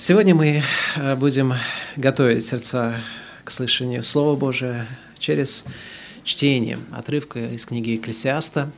[0.00, 0.62] Сегодня мы
[0.94, 1.54] э, будем
[1.96, 3.00] готовить сердца
[3.42, 4.86] к слышанию Слова Божия
[5.18, 5.66] через
[6.22, 8.70] чтение отрывка из книги Екклесиаста,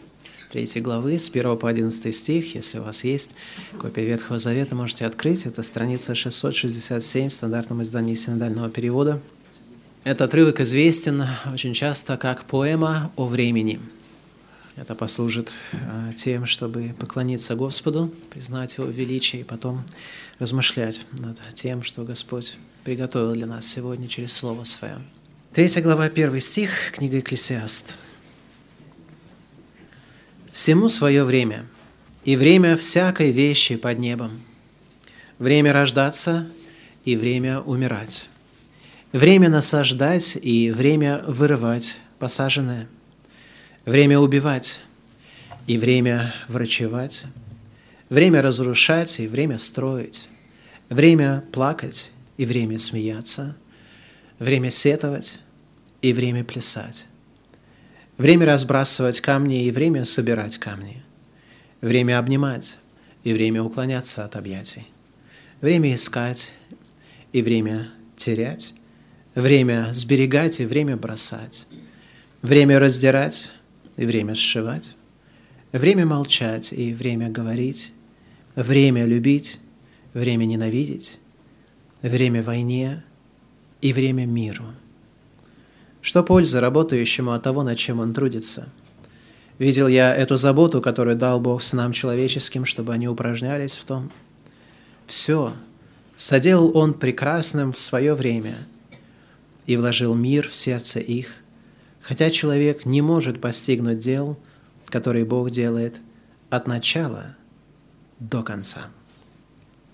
[0.51, 2.55] 3 главы, с 1 по 11 стих.
[2.55, 3.37] Если у вас есть
[3.79, 5.45] копия Ветхого Завета, можете открыть.
[5.45, 9.21] Это страница 667 в стандартном издании синодального перевода.
[10.05, 13.79] Этот отрывок известен очень часто как поэма о времени–
[14.77, 19.85] это послужит а, тем, чтобы поклониться Господу, признать Его величие и потом
[20.39, 24.99] размышлять над тем, что Господь приготовил для нас сегодня через Слово Свое.
[25.53, 27.97] Третья глава, первый стих, книга Екклесиаст.
[30.53, 31.67] «Всему свое время,
[32.25, 34.43] и время всякой вещи под небом,
[35.39, 36.49] время рождаться
[37.05, 38.29] и время умирать,
[39.13, 42.89] время насаждать и время вырывать посаженное–
[43.87, 44.83] Время убивать
[45.67, 47.25] и время врачевать,
[48.11, 50.29] время разрушать и время строить,
[50.91, 53.57] время плакать и время смеяться,
[54.39, 55.39] время сетовать
[56.03, 57.07] и время плясать,
[58.19, 61.03] время разбрасывать камни и время собирать камни,
[61.81, 62.79] время обнимать
[63.25, 64.87] и время уклоняться от объятий,
[65.63, 66.53] время искать
[67.33, 68.75] и время терять,
[69.35, 71.67] время сберегать и время бросать,
[72.43, 73.53] время раздирать
[74.01, 74.97] и время сшивать,
[75.73, 77.93] время молчать и время говорить,
[78.57, 79.61] время любить,
[80.15, 81.21] время ненавидеть,
[82.01, 83.05] время войне
[83.83, 84.65] и время миру.
[86.01, 88.71] Что польза работающему от того, над чем он трудится?
[89.59, 94.11] Видел я эту заботу, которую дал Бог сынам человеческим, чтобы они упражнялись в том.
[95.07, 95.53] Все
[96.17, 98.57] соделал Он прекрасным в свое время
[99.67, 101.35] и вложил мир в сердце их,
[102.03, 104.39] Хотя человек не может постигнуть дел,
[104.87, 106.01] которые Бог делает
[106.49, 107.37] от начала
[108.19, 108.89] до конца.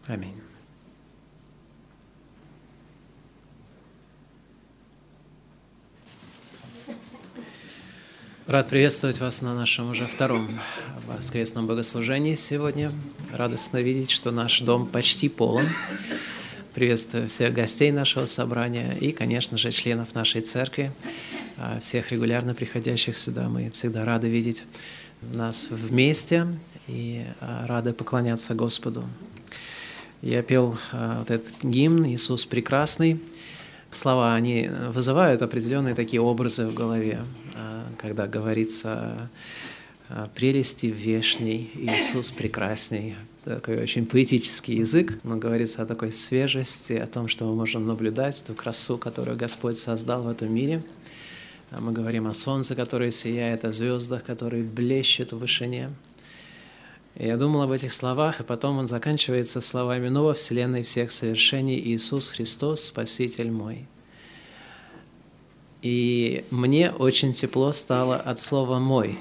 [0.07, 0.41] Аминь.
[8.47, 10.49] Рад приветствовать вас на нашем уже втором
[11.09, 12.93] воскресном богослужении сегодня.
[13.33, 15.65] Радостно видеть, что наш дом почти полон.
[16.73, 20.93] Приветствую всех гостей нашего собрания и, конечно же, членов нашей церкви.
[21.59, 23.49] А, всех регулярно приходящих сюда.
[23.49, 24.67] Мы всегда рады видеть
[25.23, 26.47] нас вместе
[26.87, 29.05] и а, рады поклоняться Господу.
[30.21, 33.21] Я пел а, вот этот гимн «Иисус прекрасный».
[33.91, 37.21] Слова, они вызывают определенные такие образы в голове,
[37.97, 39.31] когда говорится
[40.35, 43.15] прелести вешней, Иисус прекрасней.
[43.45, 48.45] Такой очень поэтический язык, но говорится о такой свежести, о том, что мы можем наблюдать,
[48.47, 50.83] ту красу, которую Господь создал в этом мире–
[51.71, 55.91] мы говорим о солнце, которое сияет, о звездах, которые блещут в вышине.
[57.17, 61.13] И я думал об этих словах, и потом он заканчивается словами «Но во вселенной всех
[61.13, 63.87] совершений Иисус Христос, Спаситель мой».
[65.83, 69.19] И мне очень тепло стало от слова «мой».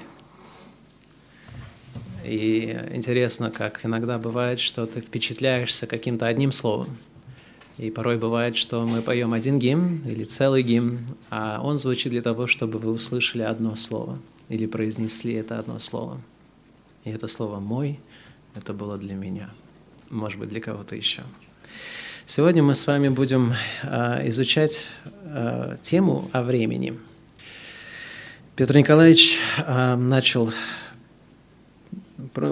[2.24, 6.98] И интересно, как иногда бывает, что ты впечатляешься каким-то одним словом–
[7.78, 11.00] и порой бывает, что мы поем один гимн или целый гимн,
[11.30, 16.20] а он звучит для того, чтобы вы услышали одно слово или произнесли это одно слово.
[17.04, 18.00] И это слово «мой»—
[18.54, 19.50] это было для меня,
[20.08, 21.22] может быть, для кого-то еще.
[22.24, 24.86] Сегодня мы с вами будем а, изучать
[25.24, 26.98] а, тему о времени.
[28.56, 30.50] Петр Николаевич а, начал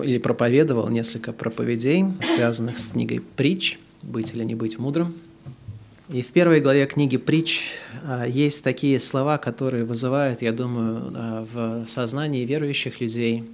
[0.04, 5.14] или проповедовал несколько проповедей, связанных с книгой «Притч», быть или не быть мудрым.
[6.10, 7.62] И в первой главе книги «Притч»
[8.02, 13.44] а, есть такие слова, которые вызывают, я думаю, а, в сознании верующих людей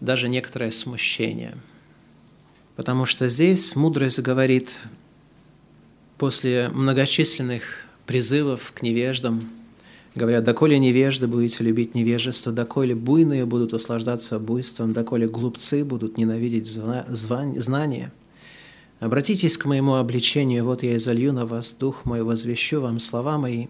[0.00, 1.56] даже некоторое смущение.
[2.76, 4.70] Потому что здесь мудрость говорит
[6.16, 9.50] после многочисленных призывов к невеждам,
[10.14, 16.66] говорят, «Доколе невежды будете любить невежество, доколе буйные будут услаждаться буйством, доколе глупцы будут ненавидеть
[16.68, 18.12] знания».
[18.98, 23.66] Обратитесь к моему обличению, вот я изолью на вас дух мой, возвещу вам слова мои.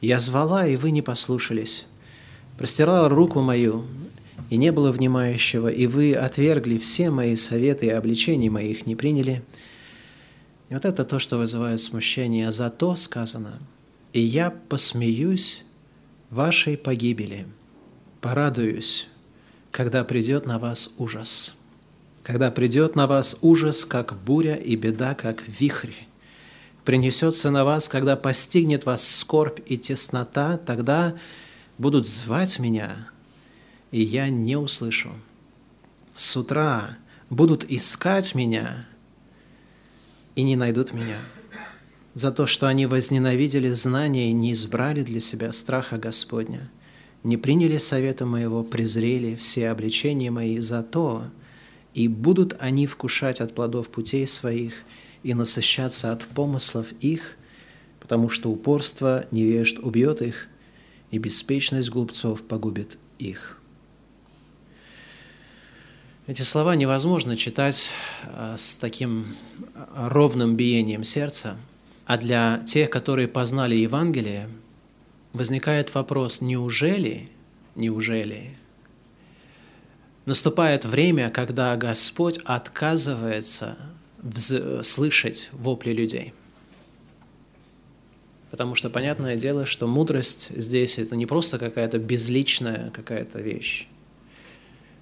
[0.00, 1.86] Я звала, и вы не послушались.
[2.56, 3.84] Простирала руку мою,
[4.48, 9.42] и не было внимающего, и вы отвергли все мои советы и обличения моих не приняли.
[10.70, 12.50] И вот это то, что вызывает смущение.
[12.50, 13.58] Зато сказано,
[14.14, 15.64] и я посмеюсь
[16.30, 17.46] вашей погибели,
[18.22, 19.08] порадуюсь,
[19.70, 21.59] когда придет на вас ужас»
[22.22, 25.94] когда придет на вас ужас, как буря, и беда, как вихрь.
[26.84, 31.14] Принесется на вас, когда постигнет вас скорбь и теснота, тогда
[31.78, 33.08] будут звать меня,
[33.90, 35.10] и я не услышу.
[36.14, 36.98] С утра
[37.30, 38.86] будут искать меня,
[40.34, 41.18] и не найдут меня.
[42.14, 46.70] За то, что они возненавидели знания и не избрали для себя страха Господня,
[47.22, 51.26] не приняли совета моего, презрели все обличения мои за то,
[51.94, 54.82] и будут они вкушать от плодов путей своих
[55.22, 57.36] и насыщаться от помыслов их,
[57.98, 60.48] потому что упорство невежд убьет их,
[61.10, 63.60] и беспечность глупцов погубит их».
[66.30, 67.90] Эти слова невозможно читать
[68.24, 69.34] а, с таким
[69.74, 71.56] а, ровным биением сердца,
[72.06, 74.48] а для тех, которые познали Евангелие,
[75.32, 77.28] возникает вопрос, неужели,
[77.74, 78.54] неужели
[80.30, 83.76] наступает время, когда Господь отказывается
[84.82, 86.32] слышать вопли людей?
[88.52, 93.88] Потому что понятное дело, что мудрость здесь это не просто какая-то безличная какая-то вещь.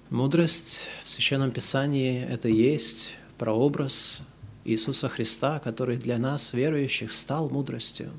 [0.09, 4.21] Мудрость в Священном Писании– это есть прообраз
[4.65, 8.11] Иисуса Христа, который для нас, верующих, стал мудростью.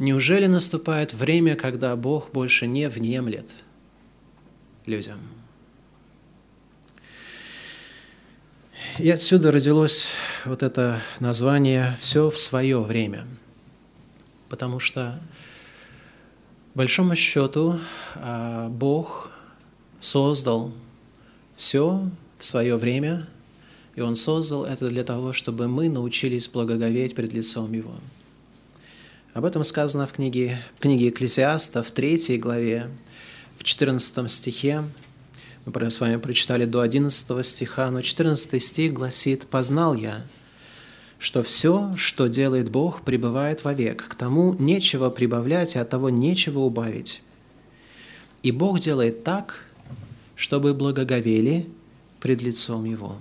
[0.00, 3.46] Неужели наступает время, когда Бог больше не внемлет
[4.86, 5.20] людям?
[8.98, 10.08] И отсюда родилось
[10.44, 13.26] вот это название «Все в свое время»,
[14.48, 15.18] потому что,
[16.74, 17.78] большому счету,
[18.16, 19.30] а, Бог
[20.00, 20.72] создал
[21.56, 23.26] все в свое время,
[23.94, 27.94] и Он создал это для того, чтобы мы научились благоговеть пред лицом Его.
[29.32, 32.90] Об этом сказано в книге, в книге Экклесиаста, в 3 главе,
[33.56, 34.84] в 14 стихе.
[35.64, 40.24] Мы с вами прочитали до 11 стиха, но 14 стих гласит «Познал я,
[41.18, 46.58] что все, что делает Бог, пребывает вовек, к тому нечего прибавлять, и от того нечего
[46.60, 47.22] убавить.
[48.42, 49.64] И Бог делает так,
[50.34, 51.68] чтобы благоговели
[52.18, 53.18] пред лицом Его.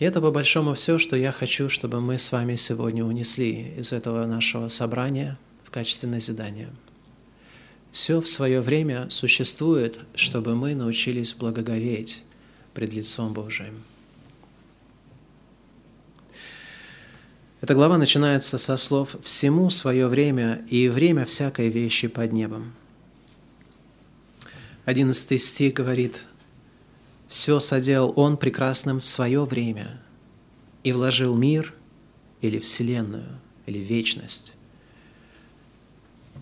[0.00, 3.92] И это по большому все, что я хочу, чтобы мы с вами сегодня унесли из
[3.92, 6.70] этого нашего собрания в качестве назидания.
[7.92, 12.22] Все в свое время существует, чтобы мы научились благоговеть
[12.72, 13.82] пред лицом Божиим.
[17.60, 22.72] Эта глава начинается со слов «всему свое время и время всякой вещи под небом».
[24.84, 26.24] Одиннадцатый стих говорит
[27.28, 30.00] все соделал Он прекрасным в свое время
[30.84, 31.74] и вложил мир
[32.40, 34.54] или Вселенную, или вечность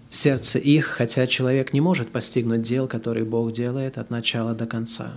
[0.08, 4.66] в сердце их, хотя человек не может постигнуть дел, которые Бог делает от начала до
[4.66, 5.12] конца.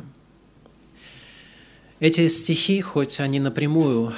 [1.99, 4.13] Эти стихи, хоть они напрямую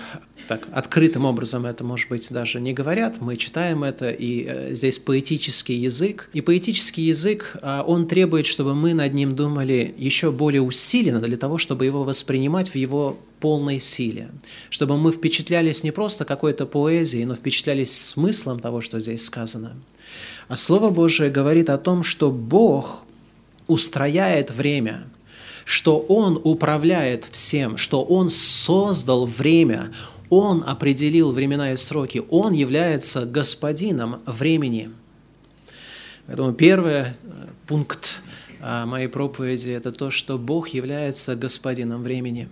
[0.47, 3.21] так открытым образом это, может быть, даже не говорят.
[3.21, 6.29] Мы читаем это, и э, здесь поэтический язык.
[6.33, 11.37] И поэтический язык, э, он требует, чтобы мы над ним думали еще более усиленно для
[11.37, 14.29] того, чтобы его воспринимать в его полной силе.
[14.69, 19.73] Чтобы мы впечатлялись не просто какой-то поэзией, но впечатлялись смыслом того, что здесь сказано.
[20.47, 23.05] А Слово Божие говорит о том, что Бог
[23.67, 25.05] устрояет время–
[25.65, 29.91] что Он управляет всем, что Он создал время,
[30.29, 34.89] он определил времена и сроки, Он является господином времени.
[36.25, 37.13] Поэтому первый э,
[37.67, 38.21] пункт
[38.59, 42.49] э, моей проповеди– это то, что Бог является господином времени.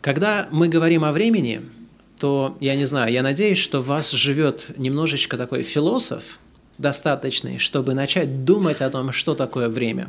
[0.00, 1.62] Когда мы говорим о времени,
[2.18, 6.38] то, я не знаю, я надеюсь, что в вас живет немножечко такой философ,
[6.80, 10.08] достаточный, чтобы начать думать о том, что такое время.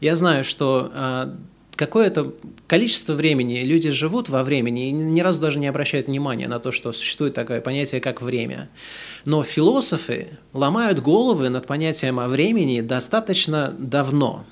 [0.00, 1.32] Я знаю, что э,
[1.76, 2.34] какое-то
[2.66, 6.72] количество времени люди живут во времени и ни разу даже не обращают внимания на то,
[6.72, 8.68] что существует такое понятие, как время.
[9.24, 14.44] Но философы ломают головы над понятием о времени достаточно давно.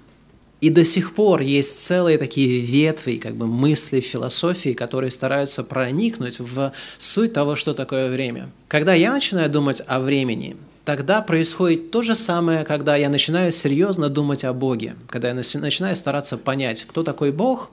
[0.60, 6.38] И до сих пор есть целые такие ветви, как бы мысли философии, которые стараются проникнуть
[6.38, 8.50] в суть того, что такое время.
[8.68, 14.08] Когда я начинаю думать о времени, тогда происходит то же самое, когда я начинаю серьезно
[14.08, 17.72] думать о Боге, когда я начинаю стараться понять, кто такой Бог,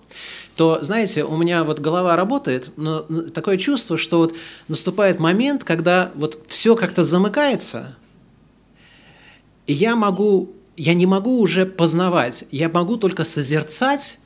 [0.55, 4.33] то, знаете, у меня вот голова работает, но такое чувство, что вот
[4.67, 7.95] наступает момент, когда вот все как-то замыкается,
[9.67, 14.19] и я могу, я не могу уже познавать, я могу только созерцать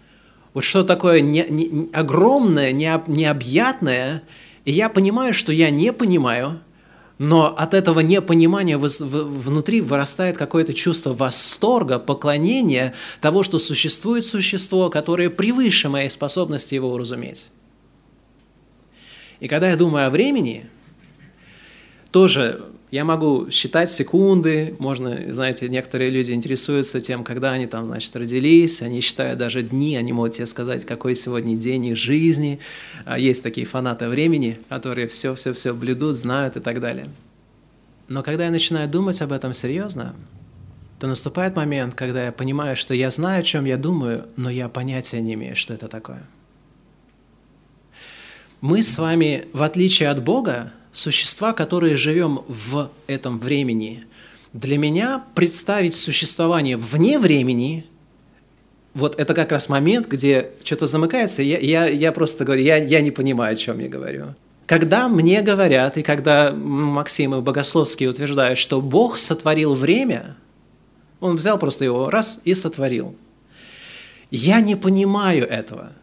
[0.54, 4.24] вот что такое не, не, огромное, не, необъятное,
[4.64, 6.62] и я понимаю, что я не понимаю–
[7.18, 15.30] но от этого непонимания внутри вырастает какое-то чувство восторга, поклонения того, что существует существо, которое
[15.30, 17.50] превыше моей способности его уразуметь.
[19.40, 20.70] И когда я думаю о времени,
[22.12, 28.16] тоже я могу считать секунды, можно, знаете, некоторые люди интересуются тем, когда они там, значит,
[28.16, 32.60] родились, они считают даже дни, они могут тебе сказать, какой сегодня день их жизни.
[33.04, 37.10] А есть такие фанаты времени, которые все-все-все блюдут, знают и так далее.
[38.08, 40.16] Но когда я начинаю думать об этом серьезно,
[41.00, 44.70] то наступает момент, когда я понимаю, что я знаю, о чем я думаю, но я
[44.70, 46.24] понятия не имею, что это такое.
[48.62, 54.06] Мы с вами, в отличие от Бога, существа, которые живем в этом времени.
[54.54, 57.86] Для меня представить существование вне времени,
[58.94, 63.02] вот это как раз момент, где что-то замыкается, я, я, я просто говорю, я, я
[63.02, 64.34] не понимаю, о чем я говорю.
[64.66, 70.36] Когда мне говорят, и когда Максим и Богословский утверждают, что Бог сотворил время,
[71.20, 73.16] он взял просто его раз и сотворил.
[74.32, 75.94] Я не понимаю этого.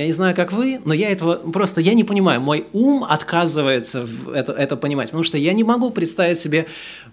[0.00, 2.40] Я не знаю, как вы, но я этого просто я не понимаю.
[2.40, 6.66] Мой ум отказывается это, это понимать, потому что я не могу представить себе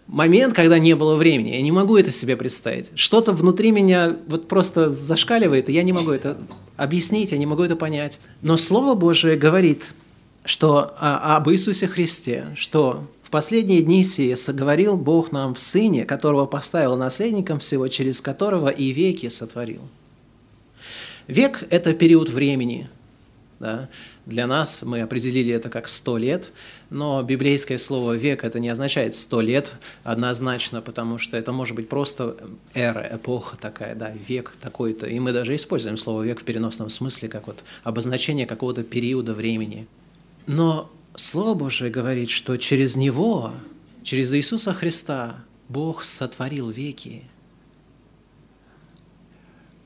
[0.07, 1.49] момент, когда не было времени.
[1.49, 2.91] Я не могу это себе представить.
[2.95, 6.37] Что-то внутри меня вот просто зашкаливает, и я не могу это
[6.77, 8.21] объяснить, я не могу это понять.
[8.41, 9.91] Но Слово Божие говорит,
[10.45, 16.05] что а, об Иисусе Христе, что в последние дни сие соговорил Бог нам в Сыне,
[16.05, 19.81] которого поставил наследником всего, через которого и веки сотворил.
[21.27, 22.89] Век– это период времени.
[23.59, 23.89] Да?
[24.25, 26.51] Для нас мы определили это как сто лет,
[26.89, 31.89] но библейское слово «век» это не означает сто лет однозначно, потому что это может быть
[31.89, 32.37] просто
[32.73, 35.07] эра, эпоха такая, да, век такой-то.
[35.07, 39.87] И мы даже используем слово «век» в переносном смысле, как вот обозначение какого-то периода времени.
[40.45, 43.51] Но Слово Божие говорит, что через Него,
[44.03, 47.23] через Иисуса Христа, Бог сотворил веки–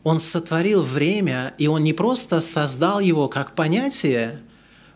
[0.03, 4.39] он сотворил время, и он не просто создал его как понятие,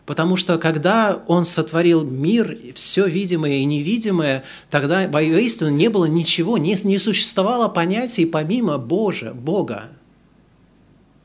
[0.04, 6.58] потому что когда он сотворил мир, все видимое и невидимое, тогда воистину не было ничего,
[6.58, 9.84] не, не существовало понятий помимо Божия, Бога.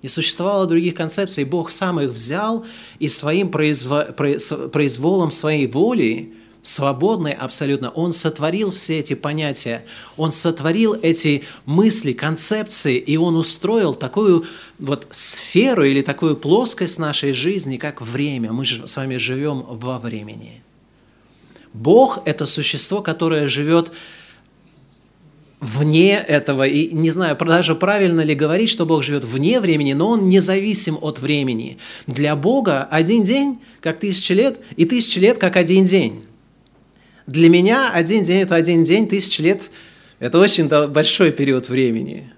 [0.03, 1.43] Не существовало других концепций.
[1.43, 2.65] Бог сам их взял
[2.97, 4.03] и своим произво,
[4.73, 9.83] произволом своей воли свободный абсолютно, он сотворил все эти понятия,
[10.17, 14.45] он сотворил эти мысли, концепции, и он устроил такую
[14.79, 18.51] вот сферу или такую плоскость нашей жизни, как время.
[18.51, 20.61] Мы же с вами живем во времени.
[21.73, 23.91] Бог– это существо, которое живет
[25.61, 30.09] вне этого, и не знаю, даже правильно ли говорить, что Бог живет вне времени, но
[30.09, 31.77] Он независим от времени.
[32.07, 36.23] Для Бога один день как тысяча лет, и тысяча лет как один день.
[37.31, 39.71] Для меня один день– это один день, тысяча лет–
[40.19, 42.29] это очень большой период времени.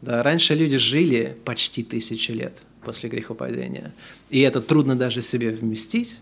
[0.00, 3.92] Да, раньше люди жили почти тысячу лет после грехопадения,
[4.30, 6.20] и это трудно даже себе вместить.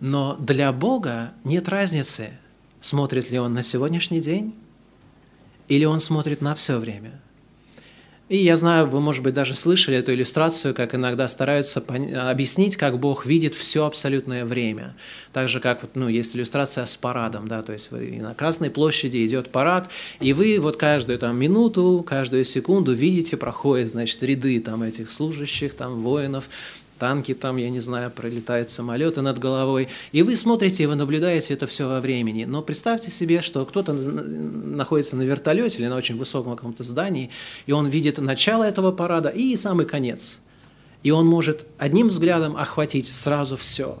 [0.00, 2.30] Но для Бога нет разницы,
[2.80, 4.54] смотрит ли Он на сегодняшний день
[5.68, 7.19] или Он смотрит на все время–
[8.30, 13.00] и я знаю, вы, может быть, даже слышали эту иллюстрацию, как иногда стараются объяснить, как
[13.00, 14.94] Бог видит все абсолютное время.
[15.32, 19.26] Так же, как ну, есть иллюстрация с парадом, да, то есть вы, на Красной площади
[19.26, 24.84] идет парад, и вы вот каждую там минуту, каждую секунду видите, проходят, значит, ряды там
[24.84, 26.48] этих служащих, там воинов,
[27.00, 31.54] танки там, я не знаю, пролетают самолеты над головой, и вы смотрите, и вы наблюдаете
[31.54, 32.44] это все во времени.
[32.44, 37.30] Но представьте себе, что кто-то находится на вертолете или на очень высоком каком-то здании,
[37.66, 40.38] и он видит начало этого парада и самый конец.
[41.02, 43.98] И он может одним взглядом охватить сразу все.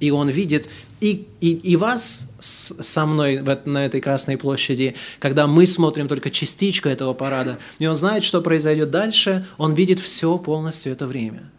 [0.00, 0.68] И он видит
[1.00, 6.08] и, и, и вас с, со мной в, на этой Красной площади, когда мы смотрим
[6.08, 11.06] только частичку этого парада, и он знает, что произойдет дальше, он видит все полностью это
[11.06, 11.50] время.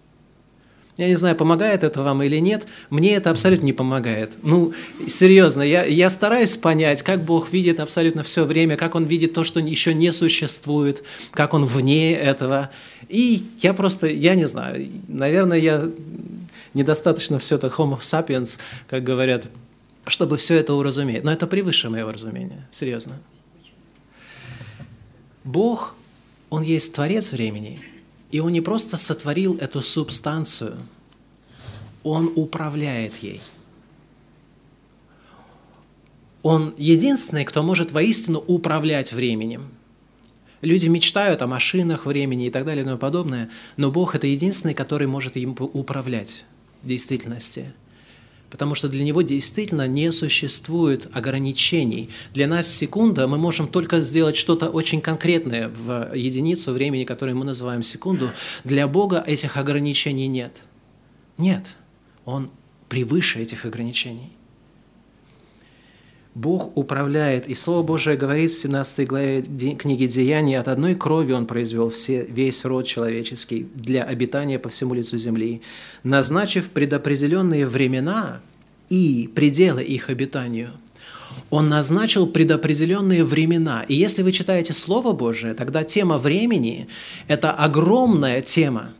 [0.97, 4.37] Я не знаю, помогает это вам или нет, мне это абсолютно не помогает.
[4.43, 4.73] Ну,
[5.07, 9.43] серьезно, я, я стараюсь понять, как Бог видит абсолютно все время, как Он видит то,
[9.43, 12.69] что еще не существует, как Он вне этого.
[13.09, 15.89] И я просто, я не знаю, наверное, я
[16.73, 19.47] недостаточно все это homo sapiens, как говорят,
[20.07, 21.25] чтобы все это уразуметь.
[21.25, 23.19] Но это превыше моего разумения, серьезно.
[25.43, 25.93] Бог,
[26.49, 27.81] Он есть Творец времени–
[28.35, 30.75] и он не просто сотворил эту субстанцию,
[32.03, 33.39] он управляет ей.
[36.43, 39.69] Он единственный, кто может воистину управлять временем.
[40.59, 44.73] Люди мечтают о машинах времени и так далее и тому подобное, но Бог– это единственный,
[44.73, 46.43] который может им управлять
[46.83, 47.71] в действительности–
[48.55, 52.09] потому что для него действительно не существует ограничений.
[52.33, 57.43] Для нас секунда, мы можем только сделать что-то очень конкретное в единицу времени, которую мы
[57.43, 58.29] называем секунду.
[58.63, 60.55] Для Бога этих ограничений нет.
[61.37, 61.65] Нет.
[62.23, 62.49] Он
[62.87, 64.31] превыше этих ограничений.
[66.35, 71.45] Бог управляет, и Слово Божие говорит в 17 главе книги Деяний, от одной крови Он
[71.45, 75.61] произвел все, весь род человеческий для обитания по всему лицу земли,
[76.03, 78.41] назначив предопределенные времена
[78.89, 80.71] и пределы их обитанию.
[81.49, 83.85] Он назначил предопределенные времена.
[83.87, 86.89] И если вы читаете Слово Божие, тогда тема времени–
[87.29, 88.91] это огромная тема.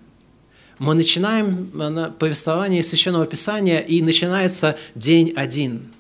[0.80, 1.70] Мы начинаем
[2.18, 5.82] повествование Священного Писания, и начинается день один–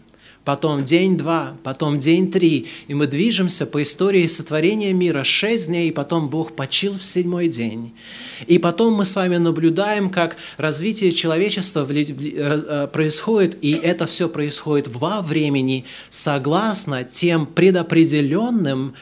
[0.45, 5.89] потом день два, потом день три, и мы движемся по истории сотворения мира шесть дней,
[5.89, 7.93] и потом Бог почил в седьмой день.
[8.45, 14.87] И потом мы с вами наблюдаем, как развитие человечества э, происходит, и это все происходит
[14.87, 18.93] во времени, согласно тем предопределенным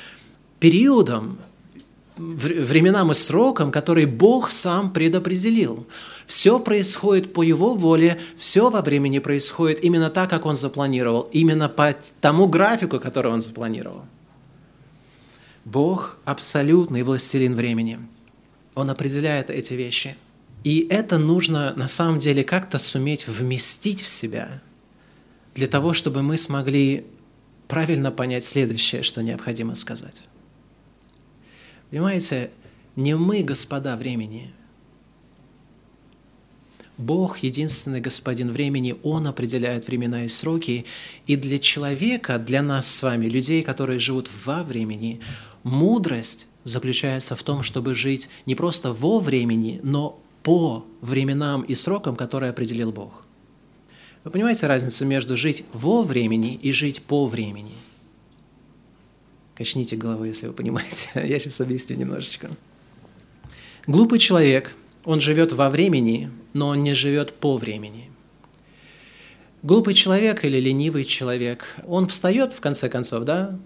[0.59, 1.37] периодам,
[2.17, 5.87] временам и срокам, которые Бог сам предопределил.
[6.25, 11.69] Все происходит по Его воле, все во времени происходит именно так, как Он запланировал, именно
[11.69, 14.05] по тому графику, который Он запланировал.
[15.65, 17.99] Бог– абсолютный властелин времени.
[18.75, 20.17] Он определяет эти вещи.
[20.63, 24.61] И это нужно на самом деле как-то суметь вместить в себя,
[25.55, 27.05] для того, чтобы мы смогли
[27.67, 30.27] правильно понять следующее, что необходимо сказать.
[31.93, 32.49] Понимаете,
[32.95, 34.51] не мы, господа времени.
[36.97, 40.85] Бог, единственный господин времени, Он определяет времена и сроки.
[41.27, 45.21] И для человека, для нас с вами, людей, которые живут во времени,
[45.61, 52.15] мудрость заключается в том, чтобы жить не просто во времени, но по временам и срокам,
[52.15, 53.23] которые определил Бог.
[54.23, 57.75] Вы понимаете разницу между жить во времени и жить по времени–
[59.55, 61.09] Качните головой, если вы понимаете.
[61.15, 62.49] Я сейчас объясню немножечко.
[63.85, 68.09] Глупый человек, он живет во времени, но он не живет по времени.
[69.61, 73.57] Глупый человек или ленивый человек, он встает в конце концов, да,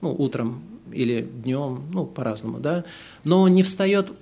[0.00, 2.84] ну, утром или днем, ну, по-разному, да,
[3.24, 4.12] но он не встает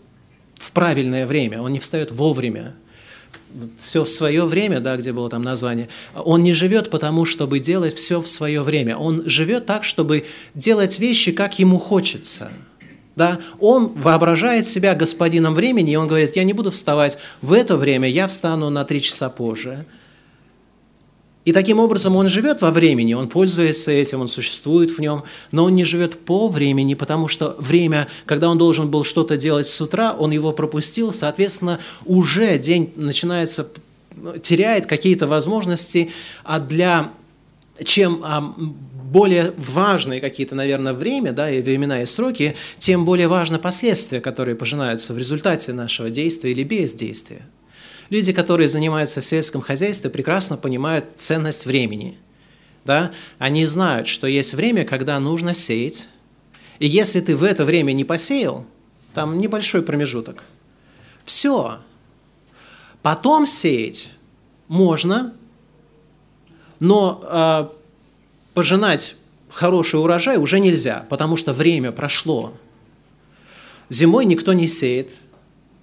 [0.54, 2.74] в правильное время, он не встает вовремя,
[3.82, 7.94] все в свое время, да, где было там название, он не живет потому, чтобы делать
[7.94, 8.96] все в свое время.
[8.96, 12.50] Он живет так, чтобы делать вещи, как ему хочется.
[13.16, 13.40] Да?
[13.58, 18.08] Он воображает себя господином времени, и он говорит, я не буду вставать в это время,
[18.08, 19.84] я встану на три часа позже.
[21.44, 25.64] И таким образом он живет во времени, он пользуется этим, он существует в нем, но
[25.64, 29.80] он не живет по времени, потому что время, когда он должен был что-то делать с
[29.80, 33.68] утра, он его пропустил, соответственно, уже день начинается,
[34.42, 36.10] теряет какие-то возможности,
[36.44, 37.12] а для
[37.84, 38.54] чем а,
[39.08, 44.54] более важные какие-то, наверное, время, да, и времена и сроки, тем более важны последствия, которые
[44.54, 47.42] пожинаются в результате нашего действия или бездействия.
[48.10, 52.16] Люди, которые занимаются сельским хозяйством, прекрасно понимают ценность времени.
[52.84, 53.12] Да?
[53.38, 56.08] Они знают, что есть время, когда нужно сеять,
[56.78, 58.64] и если ты в это время не посеял,
[59.14, 60.42] там небольшой промежуток,
[61.24, 61.78] все.
[63.02, 64.10] Потом сеять
[64.68, 65.34] можно,
[66.80, 67.68] но э,
[68.54, 69.16] пожинать
[69.50, 72.54] хороший урожай уже нельзя, потому что время прошло.
[73.90, 75.10] Зимой никто не сеет,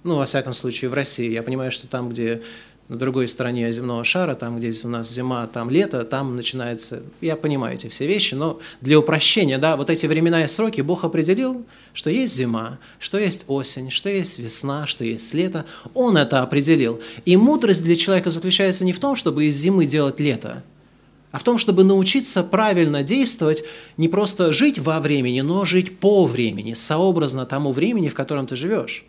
[0.06, 1.30] ну, во всяком случае, в России.
[1.30, 2.42] Я понимаю, что там, где
[2.88, 7.02] на другой стороне земного шара, там, где у нас зима, там лето, там начинается...
[7.20, 11.04] Я понимаю эти все вещи, но для упрощения, да, вот эти времена и сроки Бог
[11.04, 15.66] определил, что есть зима, что есть осень, что есть весна, что есть лето.
[15.94, 17.00] Он это определил.
[17.24, 20.62] И мудрость для человека заключается не в том, чтобы из зимы делать лето,
[21.32, 23.64] а в том, чтобы научиться правильно действовать,
[23.96, 28.54] не просто жить во времени, но жить по времени, сообразно тому времени, в котором ты
[28.54, 29.04] живешь.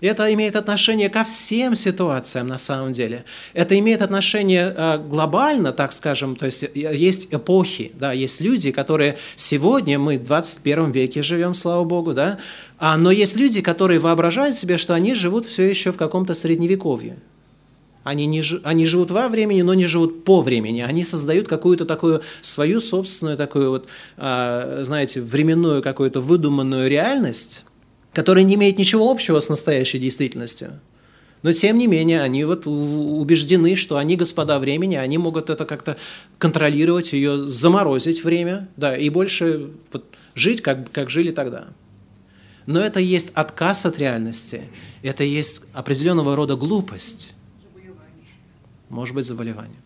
[0.00, 3.24] Это имеет отношение ко всем ситуациям на самом деле.
[3.52, 8.70] Это имеет отношение э, глобально, так скажем, то есть э, есть эпохи, да, есть люди,
[8.70, 12.38] которые сегодня, мы в 21 веке живем, слава Богу, да,
[12.78, 17.16] а, но есть люди, которые воображают себе, что они живут все еще в каком-то средневековье.
[18.04, 20.80] Они, не, они живут во времени, но не живут по времени.
[20.80, 27.64] Они создают какую-то такую свою собственную, такую вот, а, знаете, временную какую-то выдуманную реальность,
[28.12, 30.80] который не имеет ничего общего с настоящей действительностью.
[31.42, 35.96] Но тем не менее, они вот убеждены, что они господа времени, они могут это как-то
[36.38, 41.68] контролировать, ее заморозить время, да, и больше вот жить, как, как жили тогда.
[42.66, 44.62] Но это есть отказ от реальности,
[45.02, 47.34] это есть определенного рода глупость.
[47.62, 48.34] Заболевание.
[48.88, 49.80] Может быть, заболевание.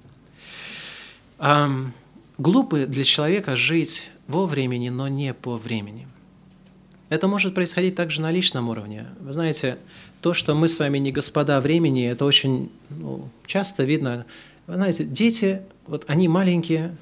[1.38, 1.70] А,
[2.38, 6.08] глупо для человека жить во времени, но не по времени.
[7.12, 9.04] Это может происходить также на личном уровне.
[9.20, 9.76] Вы знаете,
[10.22, 14.24] то, что мы с вами не господа времени, это очень ну, часто видно.
[14.66, 16.96] Вы знаете, дети, вот они маленькие,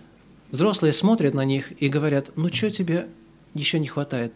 [0.51, 3.07] Взрослые смотрят на них и говорят, ну что тебе
[3.55, 4.33] еще не хватает?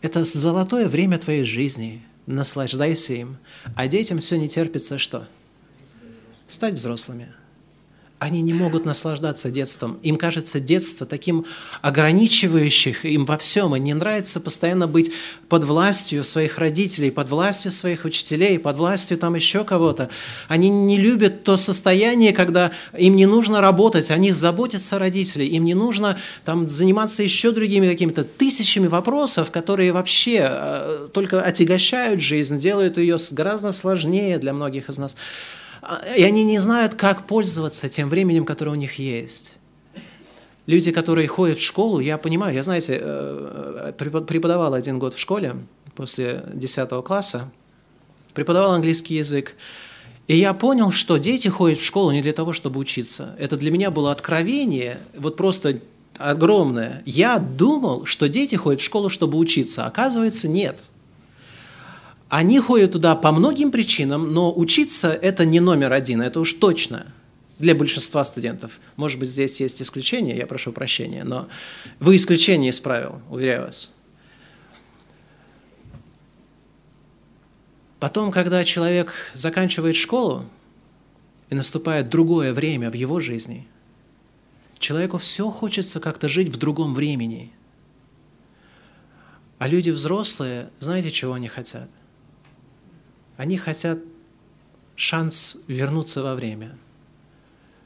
[0.00, 3.38] Это золотое время твоей жизни, наслаждайся им.
[3.74, 5.26] А детям все не терпится что?
[6.46, 7.32] Стать взрослыми–
[8.18, 9.98] они не могут наслаждаться детством.
[10.02, 11.44] Им кажется детство таким
[11.82, 13.74] ограничивающим им во всем.
[13.76, 15.10] Им не нравится постоянно быть
[15.48, 20.08] под властью своих родителей, под властью своих учителей, под властью там еще кого-то.
[20.48, 25.64] Они не любят то состояние, когда им не нужно работать, о них заботятся родители, им
[25.64, 32.58] не нужно там заниматься еще другими какими-то тысячами вопросов, которые вообще э, только отягощают жизнь,
[32.58, 35.16] делают ее гораздо сложнее для многих из нас.
[36.16, 39.58] И они не знают, как пользоваться тем временем, которое у них есть.
[40.66, 45.56] Люди, которые ходят в школу, я понимаю, я, знаете, э, преподавал один год в школе
[45.94, 47.50] после 10 класса,
[48.32, 49.56] преподавал английский язык,
[50.26, 53.36] и я понял, что дети ходят в школу не для того, чтобы учиться.
[53.38, 55.80] Это для меня было откровение, вот просто
[56.16, 57.02] огромное.
[57.04, 59.84] Я думал, что дети ходят в школу, чтобы учиться.
[59.84, 60.82] Оказывается, нет–
[62.36, 67.06] они ходят туда по многим причинам, но учиться это не номер один, это уж точно
[67.60, 68.80] для большинства студентов.
[68.96, 71.46] Может быть, здесь есть исключения, я прошу прощения, но
[72.00, 73.94] вы исключение из правил, уверяю вас.
[78.00, 80.44] Потом, когда человек заканчивает школу,
[81.50, 83.64] и наступает другое время в его жизни,
[84.80, 87.52] человеку все хочется как-то жить в другом времени.
[89.58, 91.88] А люди взрослые, знаете, чего они хотят–
[93.36, 93.98] они хотят
[94.96, 96.76] шанс вернуться во время,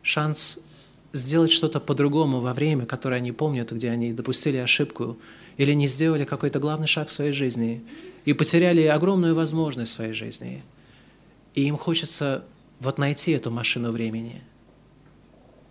[0.02, 0.64] шанс
[1.12, 5.18] сделать что-то по-другому во время, которое они помнят, где они допустили ошибку
[5.56, 7.84] или не сделали какой-то главный шаг в своей жизни
[8.24, 10.62] и потеряли огромную возможность в своей жизни.
[11.54, 12.44] И им хочется
[12.80, 14.42] вот найти эту машину времени.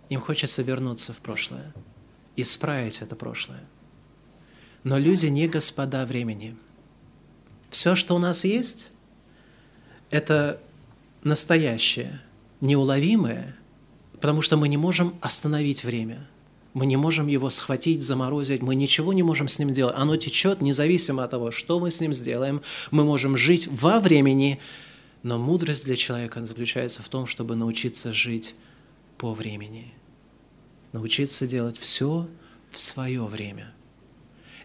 [0.08, 1.72] Им хочется вернуться в прошлое,
[2.36, 3.62] исправить это прошлое.
[4.84, 6.56] Но люди не господа времени.
[7.70, 8.90] Все, что у нас есть,
[10.10, 10.60] это
[11.22, 12.20] настоящее,
[12.60, 13.56] неуловимое,
[14.20, 16.26] потому что мы не можем остановить время.
[16.74, 19.94] Мы не можем его схватить, заморозить, мы ничего не можем с ним делать.
[19.96, 22.62] Оно течет независимо от того, что мы с ним сделаем.
[22.90, 24.60] Мы можем жить во времени,
[25.22, 28.54] но мудрость для человека заключается в том, чтобы научиться жить
[29.16, 29.92] по времени.
[30.92, 32.28] Научиться делать все
[32.70, 33.72] в свое время–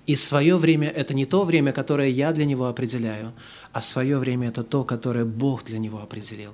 [0.05, 3.33] и свое время– это не то время, которое я для него определяю,
[3.71, 6.51] а свое время– это то, которое Бог для него определил.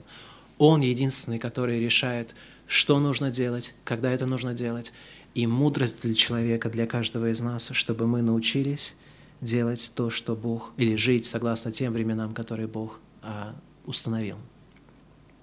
[0.58, 2.36] Он единственный, который решает,
[2.68, 4.94] что нужно делать, когда это нужно делать.
[5.34, 8.98] И мудрость для человека, для каждого из нас, чтобы мы научились
[9.42, 14.38] делать то, что Бог, или жить согласно тем временам, которые Бог а, установил.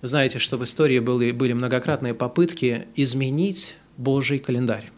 [0.03, 4.91] Знаете, что в истории были, были многократные попытки изменить Божий календарь.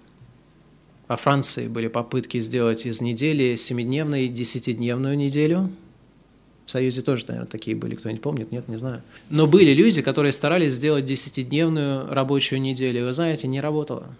[1.08, 5.72] Во Франции были попытки сделать из недели семидневной десятидневную неделю.
[6.66, 7.94] В Союзе тоже, наверное, такие были.
[7.94, 8.52] Кто-нибудь помнит?
[8.52, 9.02] Нет, не знаю.
[9.30, 13.00] Но были люди, которые старались сделать десятидневную рабочую неделю.
[13.00, 14.14] И вы знаете, не работало.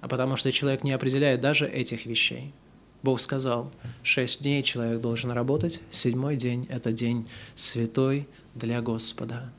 [0.00, 2.52] А потому что человек не определяет даже этих вещей.
[3.04, 3.70] Бог сказал,
[4.02, 9.50] шесть дней человек должен работать, седьмой день– это день святой для Господа.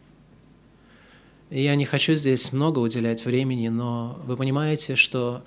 [1.50, 5.42] И я не хочу здесь много уделять времени, но вы понимаете, что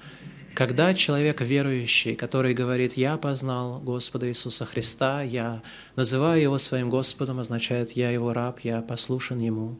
[0.55, 5.63] когда человек верующий, который говорит, я познал Господа Иисуса Христа, я
[5.97, 9.79] называю Его своим Господом, означает, я Его раб, я послушен Ему.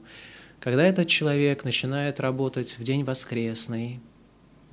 [0.61, 4.01] Когда этот человек начинает работать в день воскресный,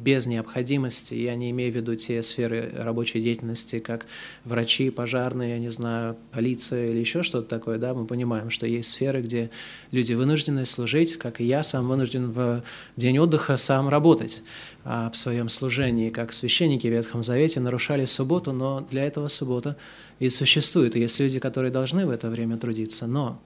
[0.01, 1.13] без необходимости.
[1.13, 4.07] Я не имею в виду те сферы рабочей деятельности, как
[4.45, 7.77] врачи, пожарные, я не знаю, полиция или еще что-то такое.
[7.77, 7.93] Да?
[7.93, 9.51] Мы понимаем, что есть сферы, где
[9.91, 12.63] люди вынуждены служить, как и я сам вынужден в
[12.97, 14.41] день отдыха сам работать
[14.83, 19.77] а, в своем служении, как священники в Ветхом Завете нарушали субботу, но для этого суббота
[20.19, 20.95] и существует.
[20.95, 23.05] И есть люди, которые должны в это время трудиться.
[23.05, 23.39] Но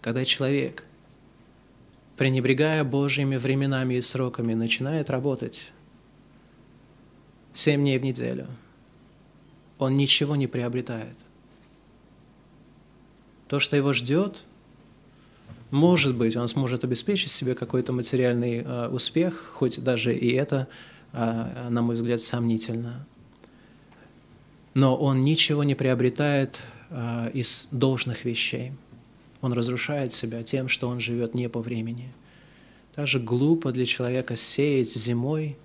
[0.00, 0.84] когда человек–
[2.20, 5.72] пренебрегая Божьими временами и сроками, начинает работать
[7.54, 8.46] семь дней в неделю,
[9.78, 11.16] он ничего не приобретает.
[13.48, 14.36] То, что его ждет,
[15.70, 20.68] может быть, он сможет обеспечить себе какой-то материальный э, успех, хоть даже и это,
[21.14, 23.06] э, на мой взгляд, сомнительно.
[24.74, 26.58] Но он ничего не приобретает
[26.90, 28.72] э, из должных вещей.
[29.40, 32.12] Он разрушает себя тем, что он живет не по времени.
[32.94, 35.56] Так же глупо для человека сеять зимой,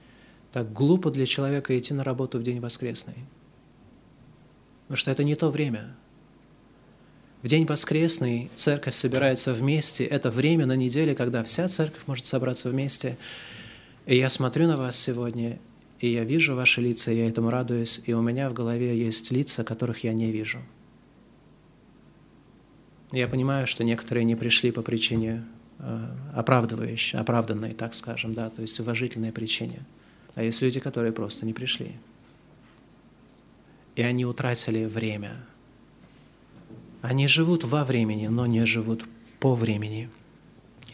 [0.52, 3.16] так глупо для человека идти на работу в день воскресный.
[4.84, 5.96] Потому что это не то время.
[7.42, 10.06] В день воскресный церковь собирается вместе.
[10.06, 13.18] Это время на неделе, когда вся церковь может собраться вместе.
[14.06, 15.60] И я смотрю на вас сегодня,
[16.00, 19.32] и я вижу ваши лица, и я этому радуюсь, и у меня в голове есть
[19.32, 20.60] лица, которых я не вижу.
[23.16, 25.46] Я понимаю, что некоторые не пришли по причине
[25.80, 29.86] э, оправдывающей, оправданной, так скажем, да, то есть уважительной причине.
[30.34, 31.94] А есть люди, которые просто не пришли.
[33.96, 35.32] И они утратили время.
[37.02, 39.06] Они живут во времени, но не живут
[39.40, 40.10] по времени.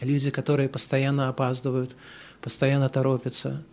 [0.00, 1.96] Люди, которые постоянно опаздывают,
[2.40, 3.64] постоянно торопятся,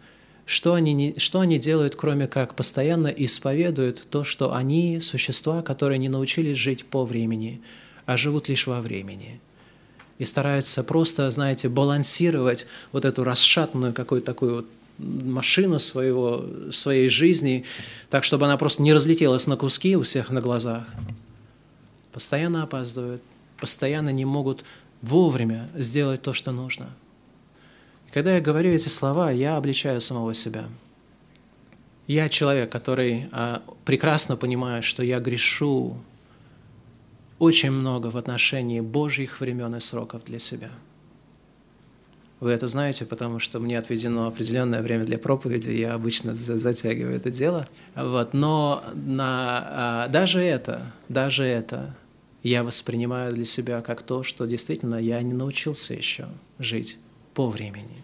[0.47, 5.99] что они, не, что они делают, кроме как постоянно исповедуют то, что они существа, которые
[5.99, 7.61] не научились жить по времени,
[8.09, 9.39] а живут лишь во времени.
[10.17, 14.65] И стараются просто, знаете, балансировать вот эту расшатанную какую-то такую вот
[14.97, 17.63] машину своего, своей жизни,
[18.09, 20.87] так, чтобы она просто не разлетелась на куски у всех на глазах.
[22.11, 23.21] Постоянно опаздывают,
[23.57, 24.63] постоянно не могут
[25.01, 26.89] вовремя сделать то, что нужно–
[28.11, 30.65] когда я говорю эти слова, я обличаю самого себя.
[32.07, 35.95] Я человек, который а, прекрасно понимает, что я грешу
[37.39, 40.69] очень много в отношении Божьих времен и сроков для себя.
[42.39, 47.29] Вы это знаете, потому что мне отведено определенное время для проповеди, я обычно затягиваю это
[47.29, 47.67] дело.
[47.95, 48.33] Вот.
[48.33, 51.95] Но на, а, даже это, даже это
[52.43, 56.27] я воспринимаю для себя как то, что действительно я не научился еще
[56.59, 56.97] жить
[57.33, 58.03] по времени.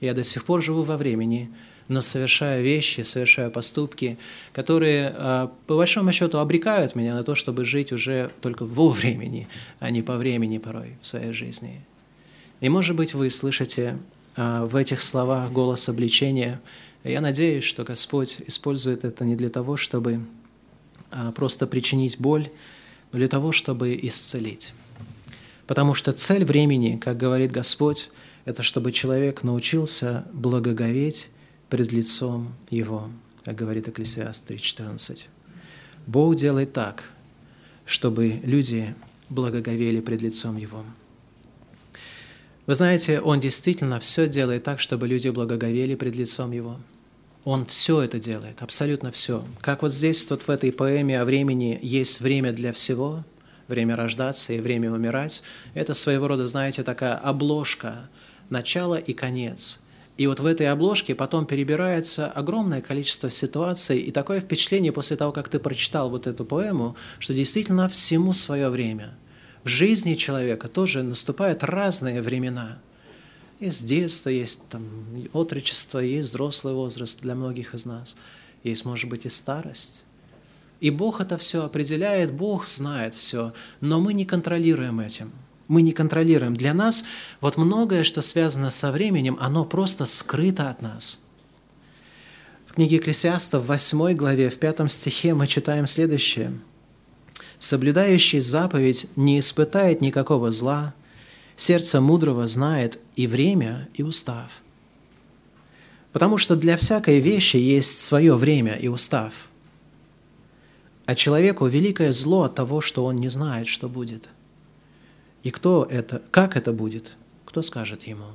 [0.00, 1.50] Я до сих пор живу во времени,
[1.88, 4.18] но совершаю вещи, совершаю поступки,
[4.52, 9.48] которые, а, по большому счету, обрекают меня на то, чтобы жить уже только во времени,
[9.78, 11.80] а не по времени порой в своей жизни.
[12.60, 13.98] И, может быть, вы слышите
[14.34, 16.60] а, в этих словах голос обличения.
[17.04, 20.20] Я надеюсь, что Господь использует это не для того, чтобы
[21.10, 22.48] а, просто причинить боль,
[23.12, 24.72] но для того, чтобы исцелить.
[25.68, 28.10] Потому что цель времени, как говорит Господь,
[28.44, 31.28] это чтобы человек научился благоговеть
[31.68, 33.10] пред лицом Его,
[33.44, 35.24] как говорит Экклесиаст 3.14.
[36.06, 37.04] Бог делает так,
[37.84, 38.94] чтобы люди
[39.28, 40.84] благоговели пред лицом Его.
[42.66, 46.78] Вы знаете, Он действительно все делает так, чтобы люди благоговели пред лицом Его.
[47.44, 49.44] Он все это делает, абсолютно все.
[49.60, 53.24] Как вот здесь, вот в этой поэме о времени есть время для всего,
[53.68, 55.42] время рождаться и время умирать.
[55.74, 58.08] Это своего рода, знаете, такая обложка
[58.50, 59.78] начало и конец.
[60.16, 65.30] И вот в этой обложке потом перебирается огромное количество ситуаций, и такое впечатление после того,
[65.32, 69.14] как ты прочитал вот эту поэму, что действительно всему свое время.
[69.62, 72.78] В жизни человека тоже наступают разные времена.
[73.60, 74.86] Есть детство, есть там,
[75.32, 78.16] отрочество, есть взрослый возраст для многих из нас.
[78.62, 80.02] Есть, может быть, и старость.
[80.80, 85.30] И Бог это все определяет, Бог знает все, но мы не контролируем этим–
[85.68, 86.54] мы не контролируем.
[86.54, 87.04] Для нас
[87.40, 91.20] вот многое, что связано со временем, оно просто скрыто от нас.
[92.66, 96.52] В книге Екклесиаста в 8 главе, в 5 стихе мы читаем следующее.
[97.58, 100.94] «Соблюдающий заповедь не испытает никакого зла,
[101.56, 104.50] сердце мудрого знает и время, и устав».
[106.12, 109.32] Потому что для всякой вещи есть свое время и устав.
[111.06, 114.28] А человеку великое зло от того, что он не знает, что будет–
[115.46, 118.26] и кто это, как это будет, кто скажет ему?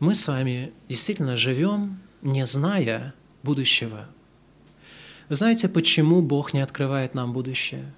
[0.00, 4.06] Мы с вами действительно живем, не зная будущего.
[5.30, 7.90] Вы знаете, почему Бог не открывает нам будущее?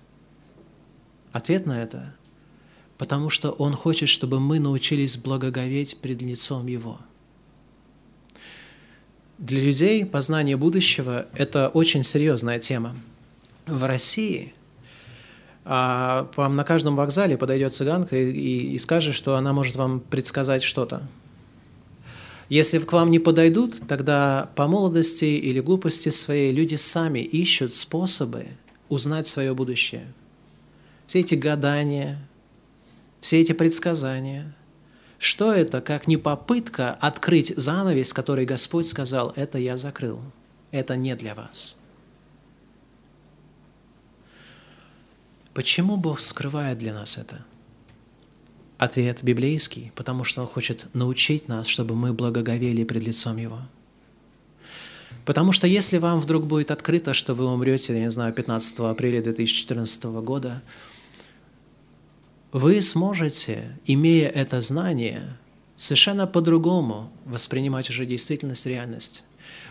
[1.33, 2.15] Ответ на это–
[2.97, 7.01] потому что Он хочет, чтобы мы научились благоговеть пред лицом Его.
[9.39, 12.95] Для людей познание будущего– это очень серьезная тема.
[13.67, 14.55] В России–
[15.71, 20.01] а вам на каждом вокзале подойдет цыганка и, и, и скажет, что она может вам
[20.01, 21.03] предсказать что-то.
[22.49, 28.47] Если к вам не подойдут, тогда по молодости или глупости своей люди сами ищут способы
[28.89, 30.07] узнать свое будущее.
[31.07, 32.19] Все эти гадания,
[33.21, 34.55] все эти предсказания.
[35.19, 40.21] Что это, как не попытка открыть занавес, который Господь сказал, это я закрыл,
[40.71, 41.77] это не для вас.
[45.59, 47.45] Почему Бог скрывает для нас это?
[48.77, 53.63] Ответ библейский, потому что Он хочет научить нас, чтобы мы благоговели пред лицом Его.
[55.25, 59.21] Потому что если вам вдруг будет открыто, что вы умрете, я не знаю, 15 апреля
[59.21, 60.63] 2014 года,
[62.53, 65.37] вы сможете, имея это знание,
[65.77, 69.25] совершенно по-другому воспринимать уже действительность, реальность.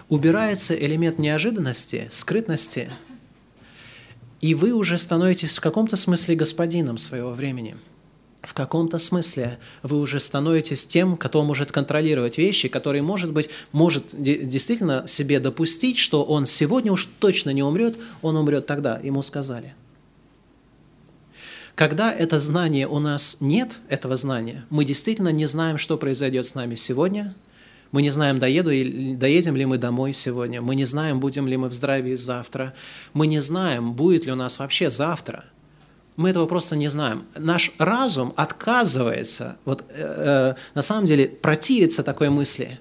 [0.09, 2.89] Убирается элемент неожиданности, скрытности–
[4.41, 7.75] и вы уже становитесь в каком-то смысле господином своего времени.
[8.43, 14.05] в каком-то смысле вы уже становитесь тем, кто может контролировать вещи, который, может быть, может
[14.13, 19.73] действительно себе допустить, что он сегодня уж точно не умрет, он умрет тогда, ему сказали.
[21.75, 26.55] Когда это знание у нас нет, этого знания, мы действительно не знаем, что произойдет с
[26.55, 27.35] нами сегодня,
[27.91, 28.69] мы не знаем, доеду,
[29.17, 32.73] доедем ли мы домой сегодня, мы не знаем, будем ли мы в здравии завтра,
[33.13, 35.45] мы не знаем, будет ли у нас вообще завтра–
[36.17, 37.27] мы этого просто не знаем.
[37.35, 42.79] Наш разум отказывается, вот э, э, на самом деле противится такой мысли.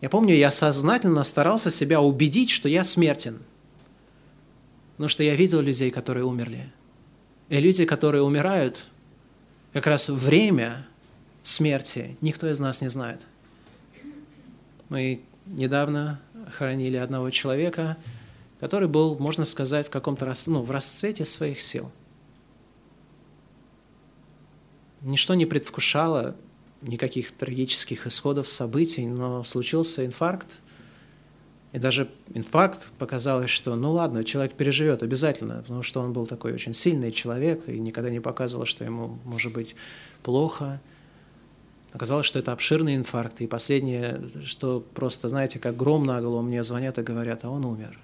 [0.00, 3.40] Я помню, я сознательно старался себя убедить, что я смертен.
[4.92, 6.72] Потому что я видел людей, которые умерли.
[7.50, 8.86] И люди, которые умирают,
[9.74, 10.86] как раз время
[11.44, 13.20] смерти никто из нас не знает.
[14.88, 17.96] Мы недавно хоронили одного человека,
[18.58, 21.92] который был, можно сказать, в каком-то ну, в расцвете своих сил.
[25.02, 26.34] Ничто не предвкушало
[26.80, 30.60] никаких трагических исходов событий, но случился инфаркт,
[31.72, 36.52] и даже инфаркт показалось, что ну ладно, человек переживет обязательно, потому что он был такой
[36.52, 39.74] очень сильный человек и никогда не показывал, что ему может быть
[40.22, 40.80] плохо.
[41.94, 43.40] Оказалось, что это обширный инфаркт.
[43.40, 47.64] И последнее, что просто, знаете, как гром на голову мне звонят и говорят, а он
[47.64, 47.96] умер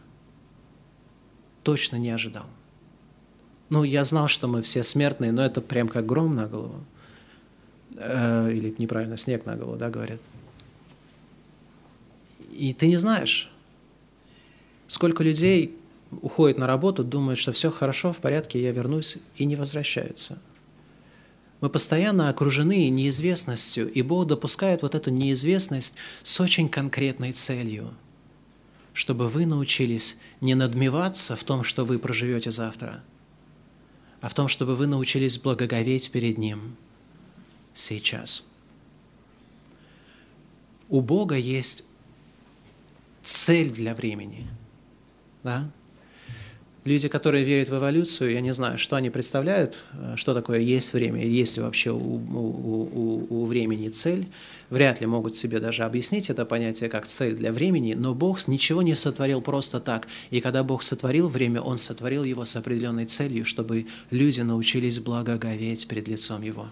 [1.64, 2.46] точно не ожидал.
[3.68, 6.85] Ну, я знал, что мы все смертные, но это прям как гром на голову.
[7.96, 10.20] Э, или неправильно, снег на голову, да, говорят.
[12.53, 13.50] И ты не знаешь,
[14.87, 15.76] сколько людей
[16.22, 20.40] уходит на работу, думают, что все хорошо, в порядке, я вернусь, и не возвращаются.
[21.61, 27.94] Мы постоянно окружены неизвестностью, и Бог допускает вот эту неизвестность с очень конкретной целью–
[28.92, 33.03] чтобы вы научились не надмеваться в том, что вы проживете завтра,
[34.20, 36.77] а в том, чтобы вы научились благоговеть перед Ним
[37.73, 38.51] сейчас.
[40.88, 41.87] У Бога есть
[43.23, 44.49] цель для времени.
[45.42, 45.70] Да?
[46.85, 50.95] Люди, которые верят в эволюцию, я не знаю, что они представляют, э, что такое есть
[50.95, 54.27] время, есть ли вообще у, у, у, у времени цель,
[54.71, 58.81] вряд ли могут себе даже объяснить это понятие как цель для времени, но Бог ничего
[58.81, 60.09] не сотворил просто так.
[60.31, 65.87] И когда Бог сотворил время, Он сотворил его с определенной целью, чтобы люди научились благоговеть
[65.87, 66.66] перед лицом Его.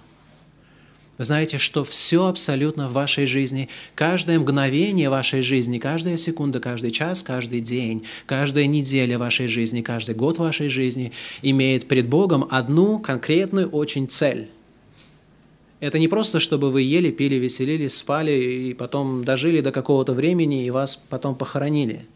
[1.18, 6.92] Вы знаете, что все абсолютно в вашей жизни, каждое мгновение вашей жизни, каждая секунда, каждый
[6.92, 13.00] час, каждый день, каждая неделя вашей жизни, каждый год вашей жизни имеет пред Богом одну
[13.00, 14.48] конкретную очень цель.
[15.80, 20.64] Это не просто, чтобы вы ели, пили, веселились, спали и потом дожили до какого-то времени
[20.64, 22.06] и вас потом похоронили.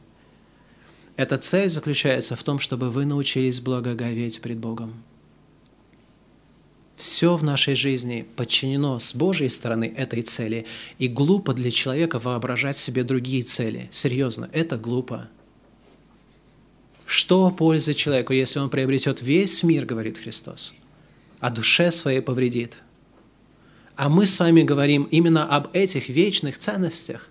[1.16, 4.94] Эта цель заключается в том, чтобы вы научились благоговеть пред Богом.
[6.96, 10.66] Все в нашей жизни подчинено с Божьей стороны этой цели,
[10.98, 13.88] и глупо для человека воображать себе другие цели.
[13.90, 15.28] Серьезно, это глупо.
[17.06, 20.72] Что пользы человеку, если он приобретет весь мир, говорит Христос,
[21.40, 22.78] а душе своей повредит?
[23.96, 27.28] А мы с вами говорим именно об этих вечных ценностях.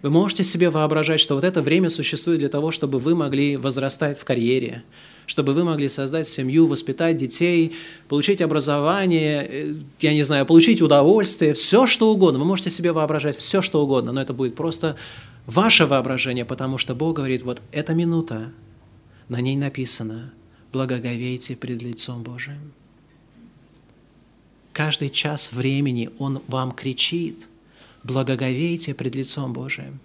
[0.00, 4.18] Вы можете себе воображать, что вот это время существует для того, чтобы вы могли возрастать
[4.18, 4.84] в карьере,
[5.28, 7.76] чтобы вы могли создать семью, воспитать детей,
[8.08, 12.38] получить образование, э, я не знаю, получить удовольствие, все что угодно.
[12.38, 14.96] Вы можете себе воображать все что угодно, но это будет просто
[15.46, 18.50] ваше воображение, потому что Бог говорит, вот эта минута,
[19.28, 20.32] на ней написано,
[20.72, 22.72] благоговейте пред лицом Божиим.
[24.72, 27.46] Каждый час времени Он вам кричит,
[28.02, 30.00] благоговейте пред лицом Божиим.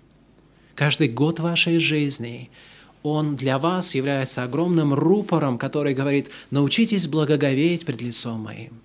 [0.76, 2.50] Каждый год вашей жизни–
[3.04, 8.80] он для вас является огромным рупором, который говорит, научитесь благоговеть пред лицом моим.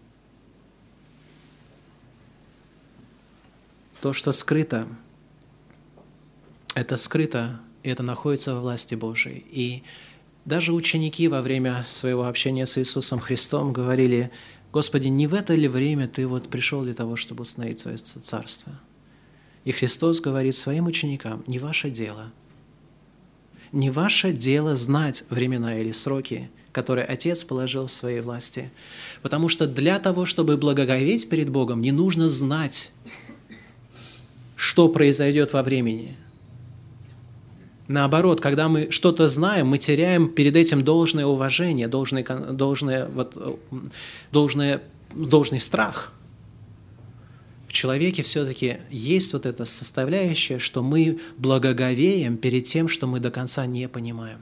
[4.01, 4.89] То, что скрыто,
[6.75, 9.45] это скрыто, и это находится во власти Божией.
[9.51, 9.83] И
[10.45, 14.31] даже ученики во время своего общения с Иисусом Христом говорили,
[14.73, 18.73] «Господи, не в это ли время Ты вот пришел для того, чтобы установить свое царство?»
[19.65, 22.33] И Христос говорит своим ученикам, «Не ваше дело–
[23.73, 28.71] не ваше дело знать времена или сроки, которые Отец положил в своей власти.
[29.23, 32.93] Потому что для того, чтобы благоговеть перед Богом, не нужно знать,
[34.57, 36.17] что произойдет во времени.
[37.87, 43.61] Наоборот, когда мы что-то знаем, мы теряем перед этим должное уважение, должное, должное, вот,
[44.31, 44.83] должное,
[45.15, 46.13] должный страх–
[47.69, 53.31] в человеке все-таки есть вот эта составляющая, что мы благоговеем перед тем, что мы до
[53.31, 54.39] конца не понимаем.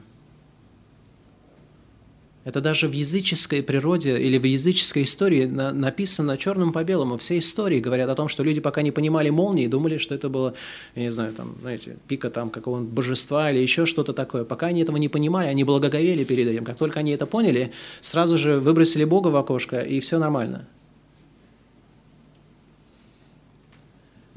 [2.45, 7.17] Это даже в языческой природе или в языческой истории написано черным по белому.
[7.17, 10.53] Все истории говорят о том, что люди пока не понимали молнии, думали, что это было,
[10.95, 14.45] я не знаю, там, знаете, пика там какого-нибудь божества или еще что-то такое.
[14.45, 16.63] Пока они этого не понимали, они благоговели перед этим.
[16.63, 20.65] Как только они это поняли, сразу же выбросили Бога в окошко, и все нормально.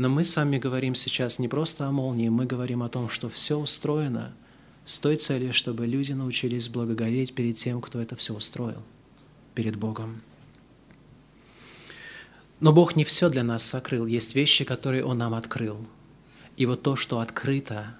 [0.00, 3.28] Но мы с вами говорим сейчас не просто о молнии, мы говорим о том, что
[3.28, 4.32] все устроено–
[4.90, 8.82] с той целью, чтобы люди научились благоговеть перед тем, кто это все устроил,
[9.54, 10.22] перед Богом.
[12.60, 15.76] Но Бог не все для нас сокрыл, есть вещи, которые Он нам открыл.
[16.56, 17.94] И вот то, что открыто,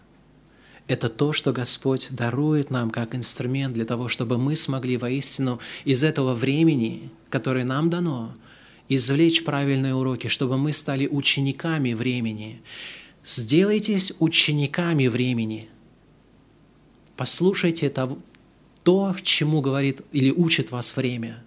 [0.86, 6.02] это то, что Господь дарует нам как инструмент для того, чтобы мы смогли воистину из
[6.02, 8.34] этого времени, которое нам дано,
[8.90, 12.60] извлечь правильные уроки, чтобы мы стали учениками времени.
[13.24, 15.68] Сделайтесь учениками времени–
[17.20, 18.16] Послушайте того,
[18.82, 21.44] то, чему говорит или учит вас время.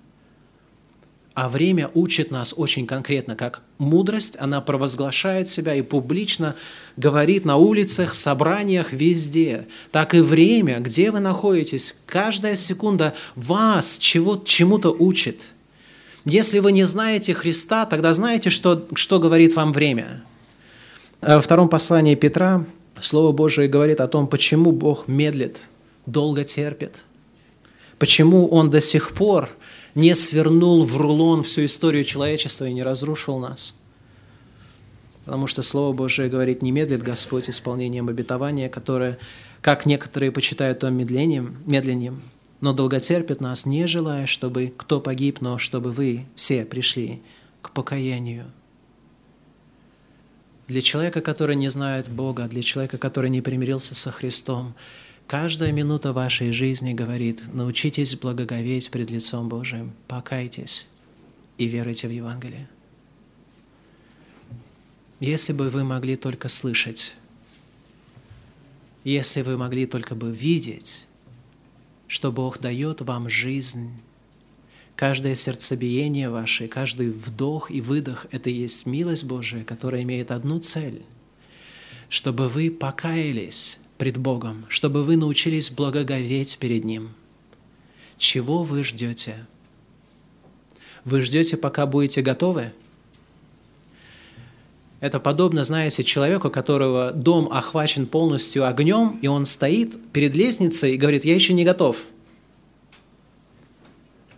[1.33, 6.55] А время учит нас очень конкретно, как мудрость, она провозглашает себя и публично
[6.95, 9.67] говорит на улицах, в собраниях, везде.
[9.89, 15.41] Так и время, где вы находитесь, каждая секунда вас чего, чему-то учит.
[16.25, 20.23] Если вы не знаете Христа, тогда знаете, что, что говорит вам время.
[21.21, 22.65] Во втором послании Петра
[23.01, 25.63] Слово Божие говорит о том, почему Бог медлит,
[26.05, 27.03] долго терпит,
[27.99, 29.49] почему Он до сих пор
[29.95, 33.75] не свернул в рулон всю историю человечества и не разрушил нас.
[35.25, 39.17] Потому что Слово Божие говорит, не медлит Господь исполнением обетования, которое,
[39.61, 42.21] как некоторые почитают то медлением, медленнем,
[42.63, 47.21] но долготерпит нас, не желая, чтобы кто погиб, но чтобы вы все пришли
[47.61, 48.45] к покаянию.
[50.69, 54.75] Для человека, который не знает Бога, для человека, который не примирился со Христом,
[55.27, 60.87] каждая минута вашей жизни говорит, научитесь благоговеть пред лицом Божиим, покайтесь
[61.57, 62.69] и веруйте в Евангелие.
[65.19, 67.13] Если бы вы могли только слышать,
[69.03, 71.02] если вы могли только бы видеть,
[72.13, 73.89] что Бог дает вам жизнь,
[74.95, 81.01] Каждое сердцебиение ваше, каждый вдох и выдох– это есть милость Божия, которая имеет одну цель–
[82.09, 87.09] чтобы вы покаялись пред Богом, чтобы вы научились благоговеть перед Ним.
[88.19, 89.47] Чего вы ждете?
[91.05, 92.71] Вы ждете, пока будете готовы?
[95.03, 100.97] Это подобно, знаете, человеку, которого дом охвачен полностью огнем, и он стоит перед лестницей и
[100.97, 101.97] говорит, я еще не готов–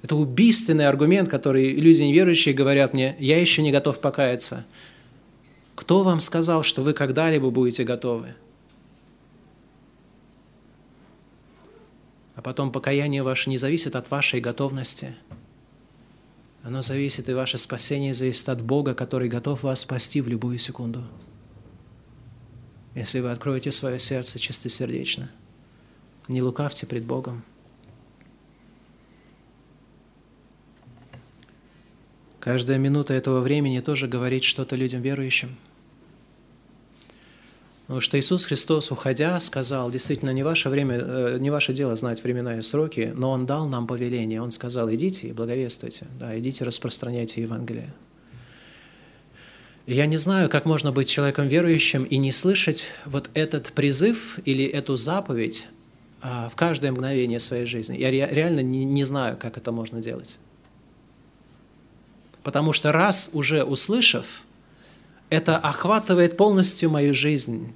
[0.05, 4.63] это убийственный аргумент, который люди неверующие говорят мне, я еще не готов покаяться.
[5.73, 8.35] Кто вам сказал, что вы когда-либо будете готовы?
[12.35, 15.15] А потом покаяние ваше не зависит от вашей готовности.
[16.65, 21.03] Оно зависит, и ваше спасение зависит от Бога, который готов вас спасти в любую секунду.
[22.95, 25.29] Если вы откроете свое сердце чистосердечно.
[26.27, 27.43] Не лукавьте пред Богом.
[32.39, 35.55] Каждая минута этого времени тоже говорит что-то людям верующим.
[37.87, 42.23] Потому что Иисус Христос, уходя, сказал, действительно, не ваше время, э, не ваше дело знать
[42.23, 44.41] времена и сроки, но Он дал нам повеление.
[44.41, 47.93] Он сказал, идите и благовествуйте, да, идите распространяйте Евангелие.
[49.85, 54.65] Я не знаю, как можно быть человеком верующим и не слышать вот этот призыв или
[54.65, 55.67] эту заповедь
[56.23, 57.95] а, в каждое мгновение своей жизни.
[57.97, 60.37] Я реально не, не знаю, как это можно делать.
[62.41, 64.44] Потому что раз уже услышав,
[65.29, 67.73] это охватывает полностью мою жизнь.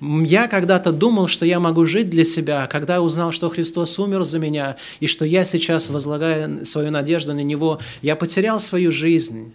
[0.00, 4.38] Я когда-то думал, что я могу жить для себя, когда узнал, что Христос умер за
[4.38, 9.54] меня, и что я сейчас, возлагая свою надежду на Него, я потерял свою жизнь.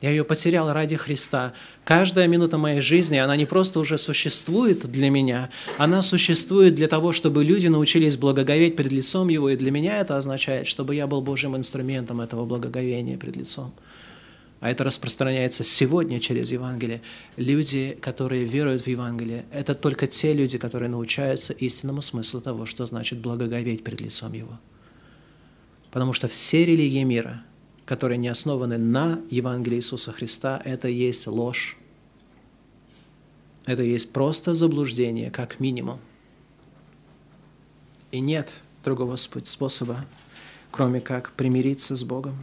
[0.00, 1.54] Я ее потерял ради Христа.
[1.84, 7.10] Каждая минута моей жизни, она не просто уже существует для меня, она существует для того,
[7.10, 11.20] чтобы люди научились благоговеть перед лицом Его, и для меня это означает, чтобы я был
[11.20, 13.72] Божьим инструментом этого благоговения перед лицом.
[14.60, 17.00] А это распространяется сегодня через Евангелие.
[17.36, 22.84] Люди, которые веруют в Евангелие, это только те люди, которые научаются истинному смыслу того, что
[22.86, 24.58] значит благоговеть перед лицом Его.
[25.90, 27.44] Потому что все религии мира–
[27.88, 31.78] которые не основаны на Евангелии Иисуса Христа, это есть ложь.
[33.64, 35.98] Это есть просто заблуждение, как минимум.
[38.10, 40.04] И нет другого способа,
[40.70, 42.36] кроме как примириться с Богом.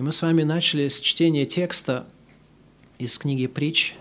[0.00, 2.06] И мы с вами начали с чтения текста
[2.96, 3.94] из книги «Притч»,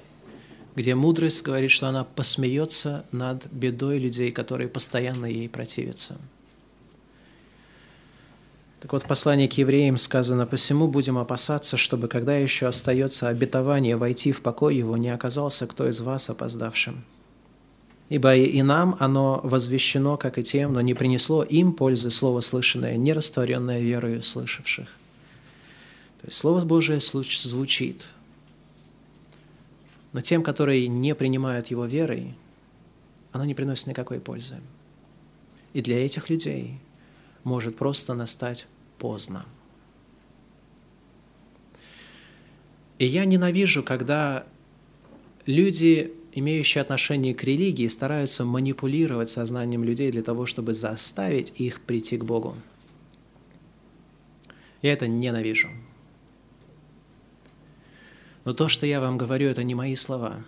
[0.74, 6.16] где мудрость говорит, что она посмеется над бедой людей, которые постоянно ей противятся–
[8.80, 13.97] Так вот, в послании к евреям сказано, «Посему будем опасаться, чтобы, когда еще остается обетование
[13.97, 17.04] войти в покой его, не оказался кто из вас опоздавшим.
[18.08, 22.95] Ибо и нам оно возвещено, как и тем, но не принесло им пользы слово слышанное,
[22.95, 24.99] не растворенное верою слышавших».
[26.22, 28.03] То есть Слово Божие звучит,
[30.11, 32.34] но тем, которые не принимают его верой,
[33.32, 34.57] оно не приносит никакой пользы.
[35.74, 36.80] И для этих людей
[37.43, 38.67] может просто настать
[38.97, 39.45] поздно.
[42.97, 44.45] И я ненавижу, когда
[45.45, 52.17] люди, имеющие отношение к религии, стараются манипулировать сознанием людей для того, чтобы заставить их прийти
[52.17, 52.57] к Богу.
[54.82, 55.70] Я это ненавижу.
[58.50, 60.43] Но то, что я вам говорю, это не мои слова.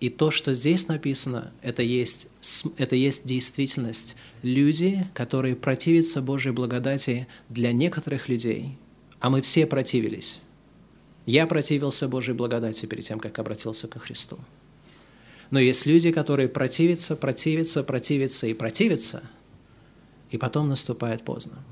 [0.00, 2.28] И то, что здесь написано, это есть,
[2.76, 4.16] это есть действительность.
[4.42, 8.76] Люди, которые противятся Божьей благодати для некоторых людей,
[9.18, 10.42] а мы все противились.
[11.24, 14.36] Я противился Божьей благодати перед тем, как обратился ко Христу.
[15.50, 19.22] Но есть люди, которые противятся, противятся, противятся и противятся,
[20.30, 21.64] и потом наступает поздно.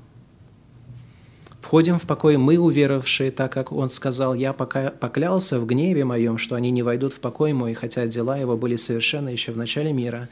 [1.61, 6.55] Входим в покой мы, уверовавшие, так как он сказал, «Я поклялся в гневе моем, что
[6.55, 10.29] они не войдут в покой мой, хотя дела его были совершенны еще в начале мира.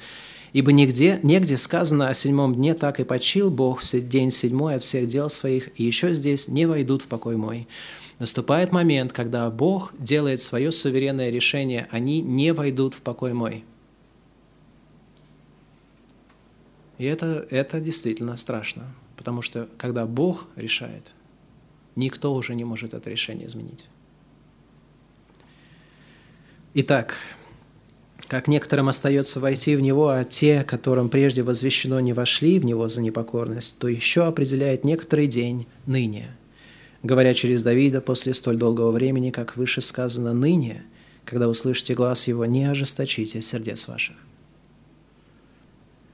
[0.53, 4.83] Ибо нигде, негде сказано о седьмом дне, так и почил Бог в день седьмой от
[4.83, 7.67] всех дел своих, и еще здесь не войдут в покой мой».
[8.19, 13.63] Наступает момент, когда Бог делает свое суверенное решение, они не войдут в покой мой.
[16.97, 21.13] И это, это действительно страшно, потому что когда Бог решает,
[21.97, 23.87] Никто уже не может это решение изменить.
[26.75, 27.15] Итак,
[28.27, 32.87] как некоторым остается войти в него, а те, которым прежде возвещено не вошли в него
[32.87, 36.37] за непокорность, то еще определяет некоторый день ныне.
[37.01, 40.83] Говоря через Давида после столь долгого времени, как выше сказано, ныне,
[41.25, 44.17] когда услышите глаз его, не ожесточите сердец ваших.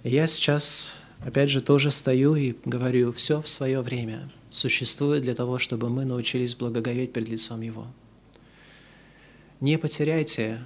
[0.06, 0.94] я сейчас
[1.26, 6.06] опять же, тоже стою и говорю, все в свое время существует для того, чтобы мы
[6.06, 7.88] научились благоговеть перед лицом Его.
[9.60, 10.60] Не потеряйте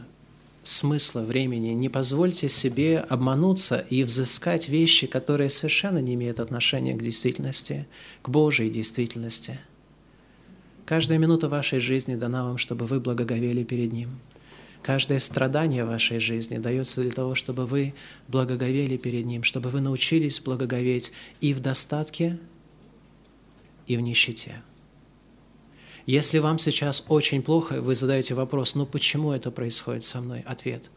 [0.64, 7.04] смысла времени, не позвольте себе обмануться и взыскать вещи, которые совершенно не имеют отношения к
[7.04, 7.88] действительности,
[8.22, 9.60] к Божьей действительности.
[10.86, 14.20] Каждая минута вашей жизни дана вам, чтобы вы благоговели перед Ним–
[14.84, 17.94] Каждое страдание в вашей жизни дается для того, чтобы вы
[18.28, 21.12] благоговели перед Ним, чтобы вы научились благоговеть
[21.42, 22.40] и в достатке,
[23.86, 24.62] и в нищете.
[26.06, 30.42] Если вам сейчас очень плохо, вы задаете вопрос, ну почему это происходит со мной?
[30.42, 30.90] Ответ,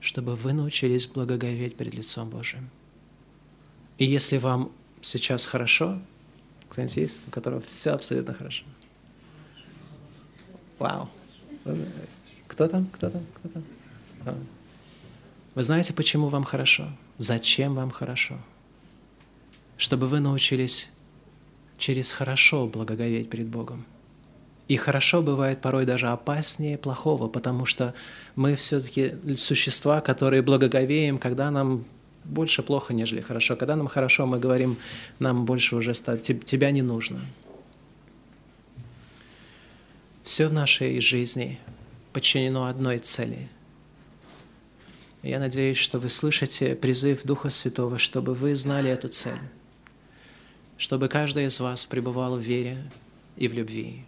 [0.00, 2.68] чтобы вы научились благоговеть перед лицом Божьим.
[3.98, 6.00] И если вам сейчас хорошо,
[6.68, 8.64] кто-нибудь есть, у которого все абсолютно хорошо?
[10.78, 11.08] Вау!
[12.62, 12.86] Кто там?
[12.92, 13.22] Кто там?
[13.34, 13.64] Кто там?
[14.24, 14.38] А.
[15.56, 16.86] Вы знаете, почему вам хорошо?
[17.18, 18.38] Зачем вам хорошо?
[19.76, 20.92] Чтобы вы научились
[21.76, 23.84] через хорошо благоговеть перед Богом.
[24.68, 27.94] И хорошо бывает порой даже опаснее плохого, потому что
[28.36, 31.84] мы все-таки существа, которые благоговеем, когда нам
[32.22, 33.56] больше плохо, нежели хорошо.
[33.56, 34.76] Когда нам хорошо, мы говорим,
[35.18, 37.22] нам больше уже стать, тебя не нужно.
[40.22, 41.58] Все в нашей жизни
[42.12, 43.48] подчинено одной цели.
[45.22, 49.38] Я надеюсь, что вы слышите призыв Духа Святого, чтобы вы знали эту цель,
[50.76, 52.90] чтобы каждый из вас пребывал в вере
[53.36, 54.04] и в любви,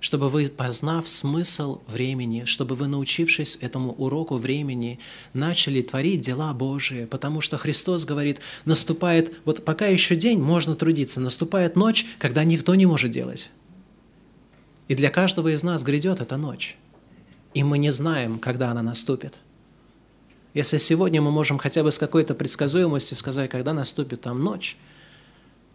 [0.00, 5.00] чтобы вы, познав смысл времени, чтобы вы, научившись этому уроку времени,
[5.32, 11.18] начали творить дела Божии, потому что Христос говорит, наступает, вот пока еще день, можно трудиться,
[11.18, 13.50] наступает ночь, когда никто не может делать.
[14.88, 16.76] И для каждого из нас грядет эта ночь
[17.54, 19.38] и мы не знаем, когда она наступит.
[20.52, 24.76] Если сегодня мы можем хотя бы с какой-то предсказуемостью сказать, когда наступит там ночь,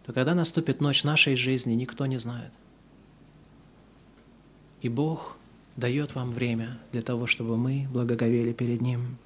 [0.05, 2.51] то когда наступит ночь нашей жизни, никто не знает.
[4.81, 5.37] И Бог
[5.75, 9.17] дает вам время для того, чтобы мы благоговели перед Ним.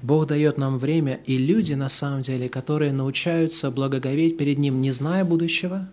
[0.00, 4.90] Бог дает нам время, и люди, на самом деле, которые научаются благоговеть перед Ним, не
[4.90, 5.88] зная будущего,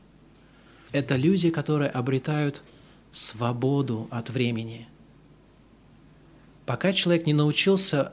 [0.91, 2.63] это люди, которые обретают
[3.11, 4.87] свободу от времени–
[6.69, 8.11] Пока человек не научился,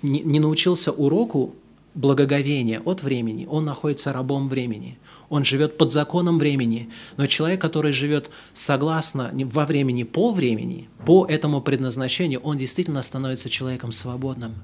[0.00, 1.56] не, не научился уроку
[1.96, 4.96] благоговения от времени, он находится рабом времени.
[5.28, 6.88] Он живет под законом времени.
[7.16, 13.50] Но человек, который живет согласно во времени, по времени, по этому предназначению, он действительно становится
[13.50, 14.54] человеком свободным.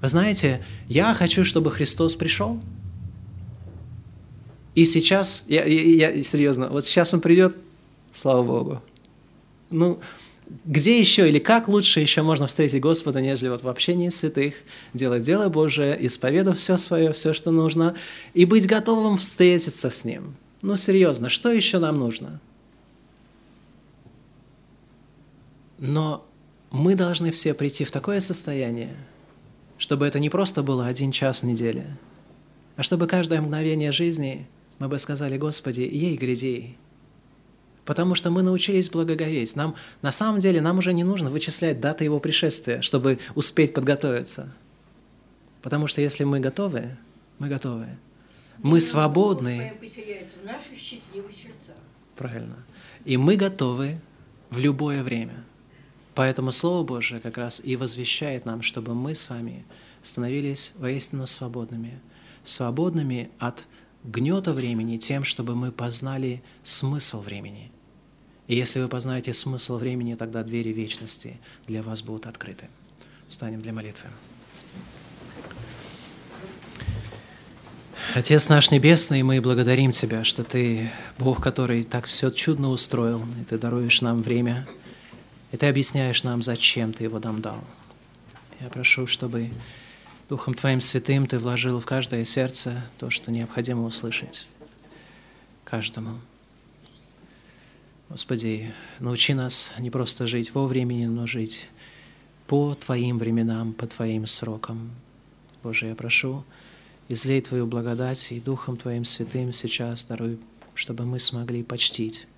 [0.00, 2.60] Вы знаете, я хочу, чтобы Христос пришел.
[4.76, 7.56] И сейчас, я, я, я серьезно, вот сейчас он придет,
[8.12, 8.82] слава Богу.
[9.70, 9.98] Ну,
[10.64, 14.54] где еще или как лучше еще можно встретить Господа, нежели вот в общении святых,
[14.92, 17.96] делать дело Божие, исповедав все свое, все, что нужно,
[18.34, 20.36] и быть готовым встретиться с Ним.
[20.60, 22.40] Ну, серьезно, что еще нам нужно?
[25.78, 26.24] Но
[26.70, 28.94] мы должны все прийти в такое состояние,
[29.78, 31.98] чтобы это не просто было один час в неделе,
[32.76, 34.46] а чтобы каждое мгновение жизни
[34.78, 36.76] мы бы сказали, Господи, ей гряди,
[37.84, 39.56] Потому что мы научились благоговеть.
[39.56, 44.52] Нам, на самом деле нам уже не нужно вычислять даты его пришествия, чтобы успеть подготовиться.
[45.62, 46.96] Потому что если мы готовы,
[47.38, 47.86] мы готовы.
[48.58, 49.74] Мы свободны.
[52.16, 52.56] Правильно.
[53.04, 53.98] И мы готовы
[54.50, 55.44] в любое время.
[56.14, 59.64] Поэтому Слово Божие как раз и возвещает нам, чтобы мы с вами
[60.02, 61.98] становились воистину свободными.
[62.44, 63.64] Свободными от
[64.04, 67.70] гнета времени тем, чтобы мы познали смысл времени.
[68.48, 72.68] И если вы познаете смысл времени, тогда двери вечности для вас будут открыты.
[73.28, 74.10] Встанем для молитвы.
[78.14, 83.44] Отец наш Небесный, мы благодарим Тебя, что Ты Бог, который так все чудно устроил, и
[83.44, 84.66] Ты даруешь нам время,
[85.50, 87.64] и Ты объясняешь нам, зачем Ты его нам дал.
[88.60, 89.50] Я прошу, чтобы
[90.28, 94.46] Духом Твоим Святым Ты вложил в каждое сердце то, что необходимо услышать
[95.64, 96.20] каждому.
[98.08, 101.68] Господи, научи нас не просто жить во времени, но жить
[102.46, 104.92] по Твоим временам, по Твоим срокам.
[105.62, 106.44] Боже, я прошу,
[107.08, 110.38] излей Твою благодать и Духом Твоим Святым сейчас даруй,
[110.74, 112.28] чтобы мы смогли почтить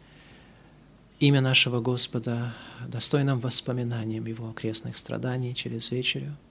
[1.21, 2.55] имя нашего Господа
[2.87, 6.35] достойным воспоминанием Его крестных страданий через вечерю–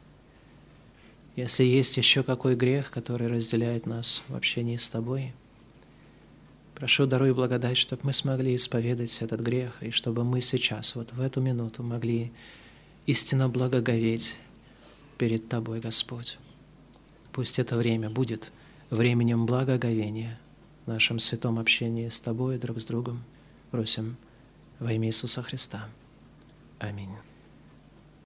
[1.35, 5.33] если есть еще какой грех, который разделяет нас в общении с Тобой,
[6.75, 11.21] прошу, даруй благодать, чтобы мы смогли исповедать этот грех, и чтобы мы сейчас, вот в
[11.21, 12.31] эту минуту, могли
[13.05, 14.35] истинно благоговеть
[15.17, 16.37] перед Тобой, Господь.
[17.31, 18.51] Пусть это время будет
[18.91, 20.39] временем благоговения
[20.85, 23.23] в нашем святом общении с Тобой и друг с другом.
[23.71, 24.17] Просим
[24.79, 25.89] во имя Иисуса Христа.
[26.77, 27.09] Аминь.